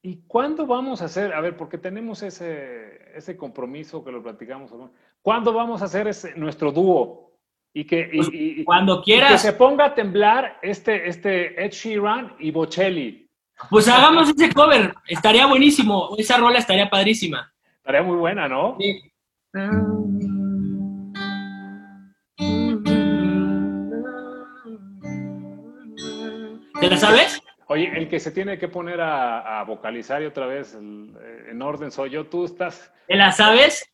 ¿Y 0.07 0.19
cuándo 0.27 0.67
vamos 0.67 1.01
a 1.01 1.07
hacer, 1.07 1.33
a 1.33 1.41
ver, 1.41 1.57
porque 1.57 1.79
tenemos 1.79 2.23
ese, 2.23 3.11
ese 3.17 3.39
compromiso 3.39 4.05
que 4.05 4.13
lo 4.13 4.23
platicamos, 4.23 4.71
¿cuándo 5.23 5.55
vamos 5.55 5.81
a 5.81 5.87
hacer 5.87 6.07
ese, 6.09 6.35
nuestro 6.35 6.73
dúo? 6.73 7.33
Y 7.73 7.87
que, 7.87 8.11
pues, 8.15 8.29
cuando 8.67 9.03
quieras. 9.03 9.33
que 9.33 9.39
se 9.39 9.55
ponga 9.55 9.87
a 9.87 9.95
temblar 9.95 10.59
este, 10.61 11.09
este 11.09 11.65
Ed 11.65 11.71
Sheeran 11.71 12.37
y 12.39 12.51
Bocelli. 12.51 13.31
Pues 13.71 13.89
hagamos 13.89 14.29
ese 14.29 14.53
cover, 14.53 14.95
estaría 15.09 15.47
buenísimo, 15.47 16.15
esa 16.19 16.37
rola 16.37 16.59
estaría 16.59 16.91
padrísima. 16.91 17.51
Estaría 17.79 18.03
muy 18.03 18.19
buena, 18.19 18.47
¿no? 18.47 18.77
Sí. 18.79 19.11
¿Te 26.79 26.91
la 26.91 26.97
sabes? 26.99 27.44
Oye, 27.75 27.91
el 27.93 28.09
que 28.09 28.21
se 28.21 28.31
tiene 28.31 28.57
que 28.57 28.69
poner 28.69 29.01
a, 29.01 29.65
vocalizar 29.67 30.23
y 30.23 30.27
otra 30.27 30.47
vez 30.47 30.75
eh, 30.75 31.47
en 31.51 31.61
orden 31.61 31.91
soy 31.91 32.11
yo. 32.11 32.27
¿Tú 32.27 32.45
estás? 32.45 32.93
¿Te 33.09 33.17
la 33.17 33.33
sabes? 33.33 33.85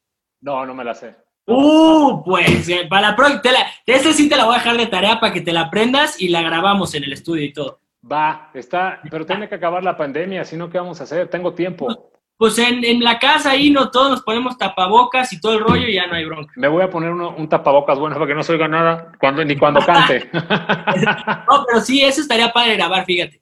No, 0.43 0.67
no 0.67 0.75
me 0.75 0.85
la 0.85 0.93
sé. 0.93 1.17
Uh, 1.47 2.23
pues 2.23 2.69
eh, 2.69 2.87
para 2.91 3.09
la 3.09 3.17
próxima, 3.17 3.55
esta 3.87 4.13
sí 4.13 4.29
te 4.29 4.37
la 4.37 4.45
voy 4.45 4.57
a 4.57 4.59
dejar 4.59 4.77
de 4.77 4.87
tarea 4.87 5.19
para 5.19 5.33
que 5.33 5.41
te 5.41 5.55
la 5.55 5.63
aprendas 5.63 6.21
y 6.21 6.29
la 6.29 6.43
grabamos 6.43 6.95
en 6.95 7.05
el 7.05 7.15
estudio 7.15 7.43
y 7.43 7.55
todo. 7.55 7.81
Va, 8.05 8.51
está, 8.53 9.01
pero 9.11 9.25
tiene 9.25 9.49
que 9.49 9.55
acabar 9.55 9.83
la 9.83 9.97
pandemia, 9.97 10.45
si 10.45 10.59
no, 10.59 10.69
¿qué 10.69 10.77
vamos 10.77 11.01
a 11.01 11.05
hacer? 11.05 11.29
Tengo 11.29 11.55
tiempo. 11.55 12.11
Pues 12.37 12.59
en, 12.59 12.85
en, 12.85 13.03
la 13.03 13.19
casa 13.19 13.53
ahí 13.53 13.71
no 13.71 13.91
todos 13.91 14.11
nos 14.11 14.23
ponemos 14.23 14.59
tapabocas 14.59 15.33
y 15.33 15.41
todo 15.41 15.55
el 15.55 15.61
rollo 15.61 15.89
y 15.89 15.95
ya 15.95 16.07
no 16.07 16.17
hay 16.17 16.27
bronca. 16.27 16.53
Me 16.57 16.69
voy 16.69 16.83
a 16.83 16.91
poner 16.91 17.13
un 17.13 17.49
tapabocas 17.49 17.99
bueno 17.99 18.17
para 18.17 18.27
que 18.27 18.35
no 18.35 18.43
se 18.43 18.53
oiga 18.53 18.69
nada 18.69 19.13
cuando, 19.19 19.43
ni 19.43 19.57
cuando 19.57 19.81
cante. 19.81 20.29
no, 20.33 21.65
pero 21.67 21.81
sí, 21.81 22.03
eso 22.03 22.21
estaría 22.21 22.53
padre 22.53 22.77
grabar, 22.77 23.07
fíjate. 23.07 23.40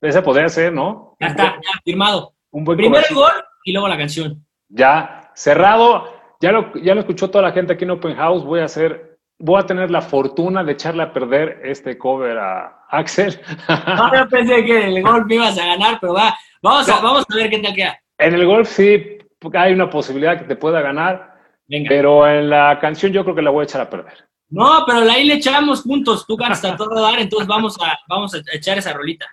Ese 0.00 0.22
podría 0.22 0.48
ser, 0.48 0.72
¿no? 0.72 1.16
Ya 1.20 1.26
está, 1.28 1.44
ya, 1.44 1.80
firmado. 1.84 2.34
Un 2.50 2.64
buen 2.64 2.78
Primero 2.78 3.04
el 3.08 3.14
gol 3.14 3.32
y 3.64 3.72
luego 3.72 3.88
la 3.88 3.98
canción. 3.98 4.44
Ya, 4.68 5.30
cerrado. 5.34 6.08
ya 6.40 6.52
lo, 6.52 6.72
ya 6.76 6.94
lo 6.94 7.00
escuchó 7.00 7.28
toda 7.30 7.42
la 7.44 7.52
gente 7.52 7.74
aquí 7.74 7.84
en 7.84 7.90
Open 7.90 8.16
House. 8.16 8.44
Voy 8.44 8.60
a 8.60 8.64
hacer, 8.64 9.18
voy 9.38 9.60
a 9.60 9.66
tener 9.66 9.90
la 9.90 10.00
fortuna 10.00 10.64
de 10.64 10.72
echarle 10.72 11.02
a 11.02 11.12
perder 11.12 11.60
este 11.64 11.98
cover 11.98 12.38
a 12.38 12.86
Axel. 12.88 13.38
No, 13.68 14.14
yo 14.14 14.28
pensé 14.28 14.64
que 14.64 14.86
en 14.86 14.96
el 14.96 15.02
golf 15.02 15.26
me 15.26 15.34
ibas 15.36 15.58
a 15.58 15.66
ganar, 15.66 15.98
pero 16.00 16.14
va, 16.14 16.36
vamos, 16.62 16.88
a, 16.88 17.00
vamos 17.00 17.24
a 17.30 17.36
ver 17.36 17.50
qué 17.50 17.58
tal 17.58 17.74
queda. 17.74 17.98
En 18.18 18.34
el 18.34 18.46
golf 18.46 18.68
sí, 18.68 19.18
hay 19.54 19.72
una 19.72 19.90
posibilidad 19.90 20.38
que 20.38 20.44
te 20.44 20.56
pueda 20.56 20.80
ganar, 20.80 21.34
Venga. 21.66 21.88
pero 21.88 22.26
en 22.26 22.50
la 22.50 22.78
canción 22.80 23.12
yo 23.12 23.22
creo 23.22 23.34
que 23.34 23.42
la 23.42 23.50
voy 23.50 23.62
a 23.62 23.64
echar 23.64 23.80
a 23.80 23.90
perder. 23.90 24.28
No, 24.48 24.84
pero 24.86 25.08
ahí 25.10 25.24
le 25.24 25.34
echamos 25.34 25.82
juntos, 25.82 26.26
tú 26.26 26.36
ganas 26.36 26.64
a 26.64 26.76
todo 26.76 27.00
dar, 27.00 27.20
entonces 27.20 27.46
vamos 27.46 27.76
a, 27.80 27.96
vamos 28.08 28.34
a 28.34 28.38
echar 28.52 28.78
esa 28.78 28.92
rolita. 28.92 29.26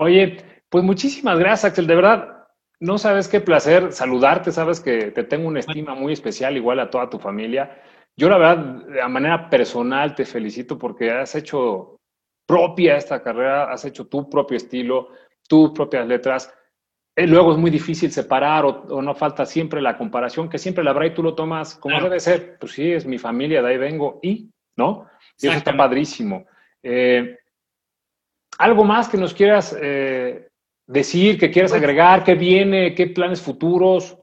Oye, 0.00 0.38
pues 0.70 0.82
muchísimas 0.82 1.38
gracias, 1.38 1.72
Axel. 1.72 1.86
De 1.86 1.94
verdad, 1.94 2.46
no 2.80 2.96
sabes 2.96 3.28
qué 3.28 3.40
placer 3.40 3.92
saludarte, 3.92 4.50
sabes 4.50 4.80
que 4.80 5.10
te 5.10 5.24
tengo 5.24 5.46
una 5.46 5.60
estima 5.60 5.94
muy 5.94 6.14
especial, 6.14 6.56
igual 6.56 6.80
a 6.80 6.88
toda 6.88 7.10
tu 7.10 7.18
familia. 7.18 7.82
Yo 8.16 8.30
la 8.30 8.38
verdad, 8.38 8.56
de 8.86 9.08
manera 9.08 9.50
personal, 9.50 10.14
te 10.14 10.24
felicito 10.24 10.78
porque 10.78 11.10
has 11.10 11.34
hecho 11.34 11.98
propia 12.46 12.96
esta 12.96 13.22
carrera, 13.22 13.70
has 13.70 13.84
hecho 13.84 14.06
tu 14.06 14.28
propio 14.30 14.56
estilo, 14.56 15.10
tus 15.46 15.72
propias 15.72 16.06
letras. 16.06 16.50
Eh, 17.14 17.26
luego 17.26 17.52
es 17.52 17.58
muy 17.58 17.70
difícil 17.70 18.10
separar 18.10 18.64
o, 18.64 18.86
o, 18.88 19.02
no 19.02 19.14
falta 19.14 19.44
siempre 19.44 19.82
la 19.82 19.98
comparación, 19.98 20.48
que 20.48 20.56
siempre 20.56 20.82
la 20.82 20.92
habrá 20.92 21.08
y 21.08 21.14
tú 21.14 21.22
lo 21.22 21.34
tomas 21.34 21.74
como 21.74 21.96
Claro. 21.96 22.08
debe 22.08 22.20
ser. 22.20 22.56
Pues 22.58 22.72
sí, 22.72 22.90
es 22.90 23.04
mi 23.04 23.18
familia, 23.18 23.60
de 23.60 23.68
ahí 23.68 23.76
vengo 23.76 24.18
y, 24.22 24.50
¿no? 24.78 25.06
Y 25.38 25.48
eso 25.48 25.58
está 25.58 25.76
padrísimo. 25.76 26.46
Eh, 26.82 27.36
¿Algo 28.60 28.84
más 28.84 29.08
que 29.08 29.16
nos 29.16 29.32
quieras 29.32 29.74
eh, 29.80 30.48
decir, 30.86 31.38
que 31.38 31.50
quieras 31.50 31.70
Pues 31.70 31.80
agregar? 31.80 32.24
¿Qué 32.24 32.34
viene? 32.34 32.94
¿Qué 32.94 33.06
planes 33.06 33.40
futuros? 33.40 34.18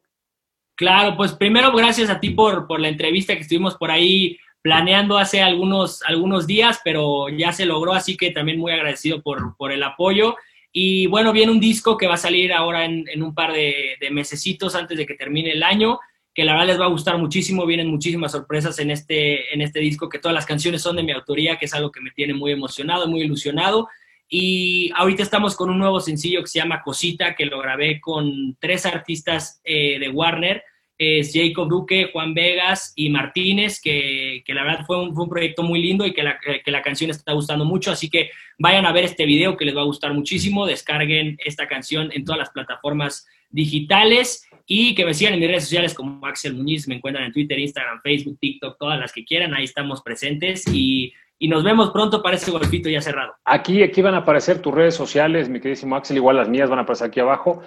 Claro, 0.76 1.17
pues 1.17 1.34
primero 1.34 1.71
gracias 1.71 2.08
a 2.12 2.19
ti 2.19 2.30
por, 2.30 2.67
por 2.67 2.80
la 2.80 2.88
entrevista 2.88 3.34
que 3.34 3.41
estuvimos 3.41 3.76
por 3.78 3.89
ahí 3.89 4.38
planeando 4.62 5.17
hace 5.17 5.41
algunos, 5.41 6.04
algunos 6.04 6.45
días, 6.45 6.80
pero 6.84 7.30
ya 7.30 7.52
se 7.52 7.65
logró, 7.65 7.93
así 7.93 8.15
que 8.15 8.30
también 8.30 8.60
muy 8.60 8.71
agradecido 8.71 9.23
por, 9.23 9.58
por 9.58 9.71
el 9.71 9.82
apoyo. 9.82 10.36
Y 10.71 11.08
bueno, 11.08 11.34
viene 11.34 11.52
un 11.52 11.60
disco 11.60 11.97
que 11.97 12.06
va 12.06 12.13
a 12.13 12.17
salir 12.17 12.54
ahora 12.54 12.86
en, 12.86 13.06
en 13.12 13.23
un 13.23 13.34
par 13.34 13.54
de, 13.54 13.95
de 14.00 14.12
mesecitos 14.12 14.76
antes 14.76 15.00
de 15.00 15.08
que 15.08 15.15
termine 15.15 15.54
el 15.54 15.63
año, 15.63 16.00
que 16.32 16.45
la 16.45 16.52
verdad 16.52 16.67
les 16.67 16.80
va 16.80 16.86
a 16.86 16.89
gustar 16.89 17.17
muchísimo, 17.17 17.65
vienen 17.65 17.88
muchísimas 17.88 18.34
sorpresas 18.34 18.78
en 18.78 18.91
este, 18.91 19.52
en 19.52 19.62
este 19.62 19.80
disco, 19.80 20.10
que 20.10 20.19
todas 20.19 20.36
las 20.36 20.45
canciones 20.45 20.84
son 20.84 20.95
de 20.95 21.02
mi 21.02 21.12
autoría, 21.12 21.58
que 21.58 21.65
es 21.65 21.73
algo 21.73 21.91
que 21.91 22.02
me 22.02 22.12
tiene 22.12 22.36
muy 22.36 22.52
emocionado, 22.52 23.08
muy 23.08 23.21
ilusionado. 23.21 23.88
Y 24.29 24.91
ahorita 24.95 25.23
estamos 25.23 25.55
con 25.55 25.69
un 25.69 25.79
nuevo 25.79 25.99
sencillo 25.99 26.41
que 26.41 26.47
se 26.47 26.59
llama 26.59 26.81
Cosita, 26.83 27.35
que 27.35 27.45
lo 27.45 27.59
grabé 27.59 28.01
con 28.01 28.57
tres 28.59 28.85
artistas 28.85 29.61
eh, 29.63 29.99
de 29.99 30.09
Warner. 30.09 30.63
Es 30.97 31.31
Jacob 31.31 31.69
Duque, 31.69 32.09
Juan 32.11 32.33
Vegas 32.33 32.91
y 32.95 33.09
Martínez, 33.09 33.79
que, 33.79 34.41
que 34.43 34.53
la 34.53 34.63
verdad 34.63 34.85
fue 34.85 34.99
un, 35.01 35.13
fue 35.13 35.25
un, 35.25 35.29
proyecto 35.29 35.61
muy 35.61 35.79
lindo 35.79 36.07
y 36.07 36.11
que 36.11 36.23
la, 36.23 36.39
que 36.39 36.71
la 36.71 36.81
canción 36.81 37.11
está 37.11 37.33
gustando 37.33 37.65
mucho. 37.65 37.91
Así 37.91 38.09
que 38.09 38.31
vayan 38.57 38.85
a 38.85 38.91
ver 38.91 39.05
este 39.05 39.25
video 39.25 39.55
que 39.55 39.65
les 39.65 39.77
va 39.77 39.81
a 39.81 39.85
gustar 39.85 40.13
muchísimo. 40.13 40.65
Descarguen 40.65 41.37
esta 41.45 41.67
canción 41.67 42.09
en 42.13 42.25
todas 42.25 42.39
las 42.39 42.49
plataformas 42.49 43.27
digitales 43.49 44.47
y 44.65 44.95
que 44.95 45.05
me 45.05 45.13
sigan 45.13 45.35
en 45.35 45.39
mis 45.39 45.49
redes 45.49 45.63
sociales 45.63 45.93
como 45.93 46.25
Axel 46.25 46.55
Muñiz. 46.55 46.87
Me 46.87 46.95
encuentran 46.95 47.25
en 47.25 47.31
Twitter, 47.31 47.57
Instagram, 47.57 48.01
Facebook, 48.01 48.37
TikTok, 48.39 48.77
todas 48.77 48.99
las 48.99 49.13
que 49.13 49.23
quieran. 49.23 49.53
Ahí 49.53 49.63
estamos 49.63 50.01
presentes 50.01 50.65
y 50.67 51.13
y 51.39 51.47
nos 51.47 51.63
vemos 51.63 51.91
pronto 51.91 52.21
para 52.21 52.36
ese 52.36 52.52
golfito 52.52 52.89
ya 52.89 53.02
cerrado. 53.02 53.34
Aquí, 53.45 53.84
aquí 53.84 54.02
van 54.02 54.15
a 54.15 54.19
aparecer 54.19 54.62
tus 54.62 54.73
redes 54.73 54.95
sociales, 54.95 55.50
mi 55.50 55.60
queridísimo 55.60 55.95
Axel, 55.95 56.17
igual 56.17 56.38
las 56.38 56.50
mías 56.50 56.69
van 56.69 56.80
a 56.80 56.82
aparecer 56.84 57.08
aquí 57.08 57.19
abajo. 57.19 57.62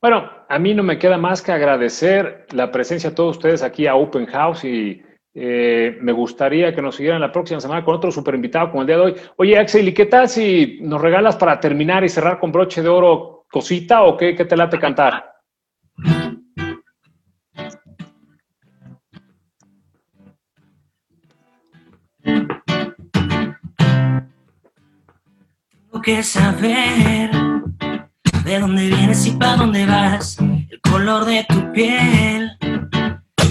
Bueno, 0.00 0.30
a 0.48 0.58
mí 0.58 0.74
no 0.74 0.82
me 0.82 0.98
queda 0.98 1.18
más 1.18 1.42
que 1.42 1.50
agradecer 1.50 2.46
la 2.52 2.70
presencia 2.70 3.10
de 3.10 3.16
todos 3.16 3.36
ustedes 3.36 3.62
aquí 3.62 3.86
a 3.86 3.96
Open 3.96 4.26
House 4.26 4.64
y 4.64 5.02
eh, 5.34 5.98
me 6.00 6.12
gustaría 6.12 6.72
que 6.74 6.82
nos 6.82 6.96
siguieran 6.96 7.20
la 7.20 7.32
próxima 7.32 7.60
semana 7.60 7.84
con 7.84 7.96
otro 7.96 8.10
super 8.12 8.34
invitado 8.34 8.70
como 8.70 8.82
el 8.82 8.86
día 8.86 8.96
de 8.96 9.02
hoy. 9.02 9.14
Oye, 9.36 9.58
Axel, 9.58 9.88
¿y 9.88 9.94
qué 9.94 10.06
tal 10.06 10.28
si 10.28 10.78
nos 10.82 11.00
regalas 11.00 11.36
para 11.36 11.58
terminar 11.58 12.04
y 12.04 12.08
cerrar 12.08 12.38
con 12.38 12.52
broche 12.52 12.82
de 12.82 12.88
oro 12.88 13.44
cosita 13.50 14.02
o 14.02 14.16
qué, 14.16 14.36
qué 14.36 14.44
te 14.44 14.56
late 14.56 14.78
cantar? 14.78 15.32
Que 26.02 26.22
saber 26.22 27.30
de 28.44 28.58
dónde 28.58 28.86
vienes 28.86 29.26
y 29.26 29.32
para 29.32 29.56
dónde 29.56 29.84
vas, 29.84 30.38
el 30.38 30.80
color 30.80 31.26
de 31.26 31.44
tu 31.48 31.72
piel. 31.72 32.50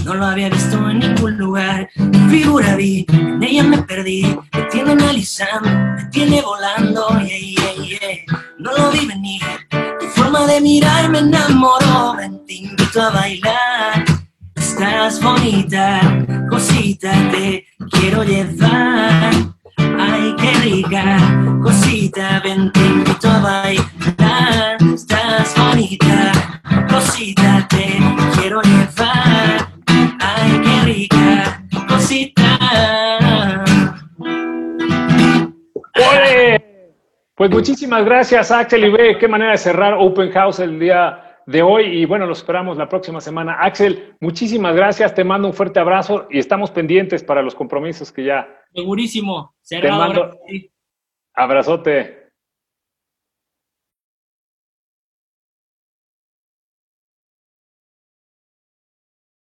No 0.05 0.15
lo 0.15 0.25
había 0.25 0.49
visto 0.49 0.89
en 0.89 0.99
ningún 0.99 1.37
lugar. 1.37 1.89
Tu 1.95 2.19
figura 2.29 2.75
vi, 2.75 3.05
en 3.09 3.43
ella 3.43 3.63
me 3.63 3.77
perdí. 3.83 4.35
Me 4.53 4.61
tiene 4.71 4.93
analizando, 4.93 5.69
me 5.69 6.05
tiene 6.05 6.41
volando. 6.41 7.07
Yeah, 7.19 7.37
yeah, 7.37 7.73
yeah. 7.83 8.41
No 8.57 8.71
lo 8.75 8.91
vi 8.91 9.05
venir. 9.05 9.41
Tu 9.99 10.07
forma 10.07 10.47
de 10.47 10.61
mirar 10.61 11.09
me 11.09 11.19
enamoró. 11.19 12.15
Te 12.47 12.53
invito 12.53 13.01
a 13.01 13.11
bailar. 13.11 14.05
Estás 14.55 15.21
bonita, 15.21 16.25
cosita, 16.49 17.11
te 17.29 17.65
quiero 17.91 18.23
llevar. 18.23 19.56
Ay, 19.99 20.35
qué 20.39 20.51
rica 20.61 21.17
cosita, 21.61 22.41
ven, 22.43 22.71
te 22.71 22.79
invito 22.79 23.29
a 23.29 23.39
bailar. 23.39 24.77
Estás 24.93 25.53
bonita, 25.57 26.61
cosita, 26.89 27.67
te 27.69 27.97
quiero 28.39 28.61
llevar. 28.61 29.67
Ay, 30.19 30.61
qué 30.63 30.81
rica 30.85 31.63
cosita. 31.87 32.57
¡Ole! 35.95 36.63
Pues 37.35 37.51
muchísimas 37.51 38.05
gracias, 38.05 38.51
Axel 38.51 38.85
y 38.85 38.89
ve 38.89 39.17
qué 39.19 39.27
manera 39.27 39.51
de 39.51 39.57
cerrar 39.57 39.95
Open 39.99 40.31
House 40.31 40.59
el 40.59 40.79
día 40.79 41.26
de 41.47 41.63
hoy 41.63 41.85
y 41.85 42.05
bueno, 42.05 42.27
los 42.27 42.39
esperamos 42.39 42.77
la 42.77 42.89
próxima 42.89 43.21
semana. 43.21 43.57
Axel, 43.61 44.15
muchísimas 44.19 44.75
gracias, 44.75 45.15
te 45.15 45.23
mando 45.23 45.47
un 45.47 45.53
fuerte 45.53 45.79
abrazo 45.79 46.27
y 46.29 46.39
estamos 46.39 46.69
pendientes 46.69 47.23
para 47.23 47.41
los 47.41 47.55
compromisos 47.55 48.11
que 48.11 48.25
ya. 48.25 48.47
Segurísimo, 48.73 49.55
cerrado. 49.61 50.13
Te 50.13 50.19
mando 50.19 50.37
abrazote. 51.33 52.26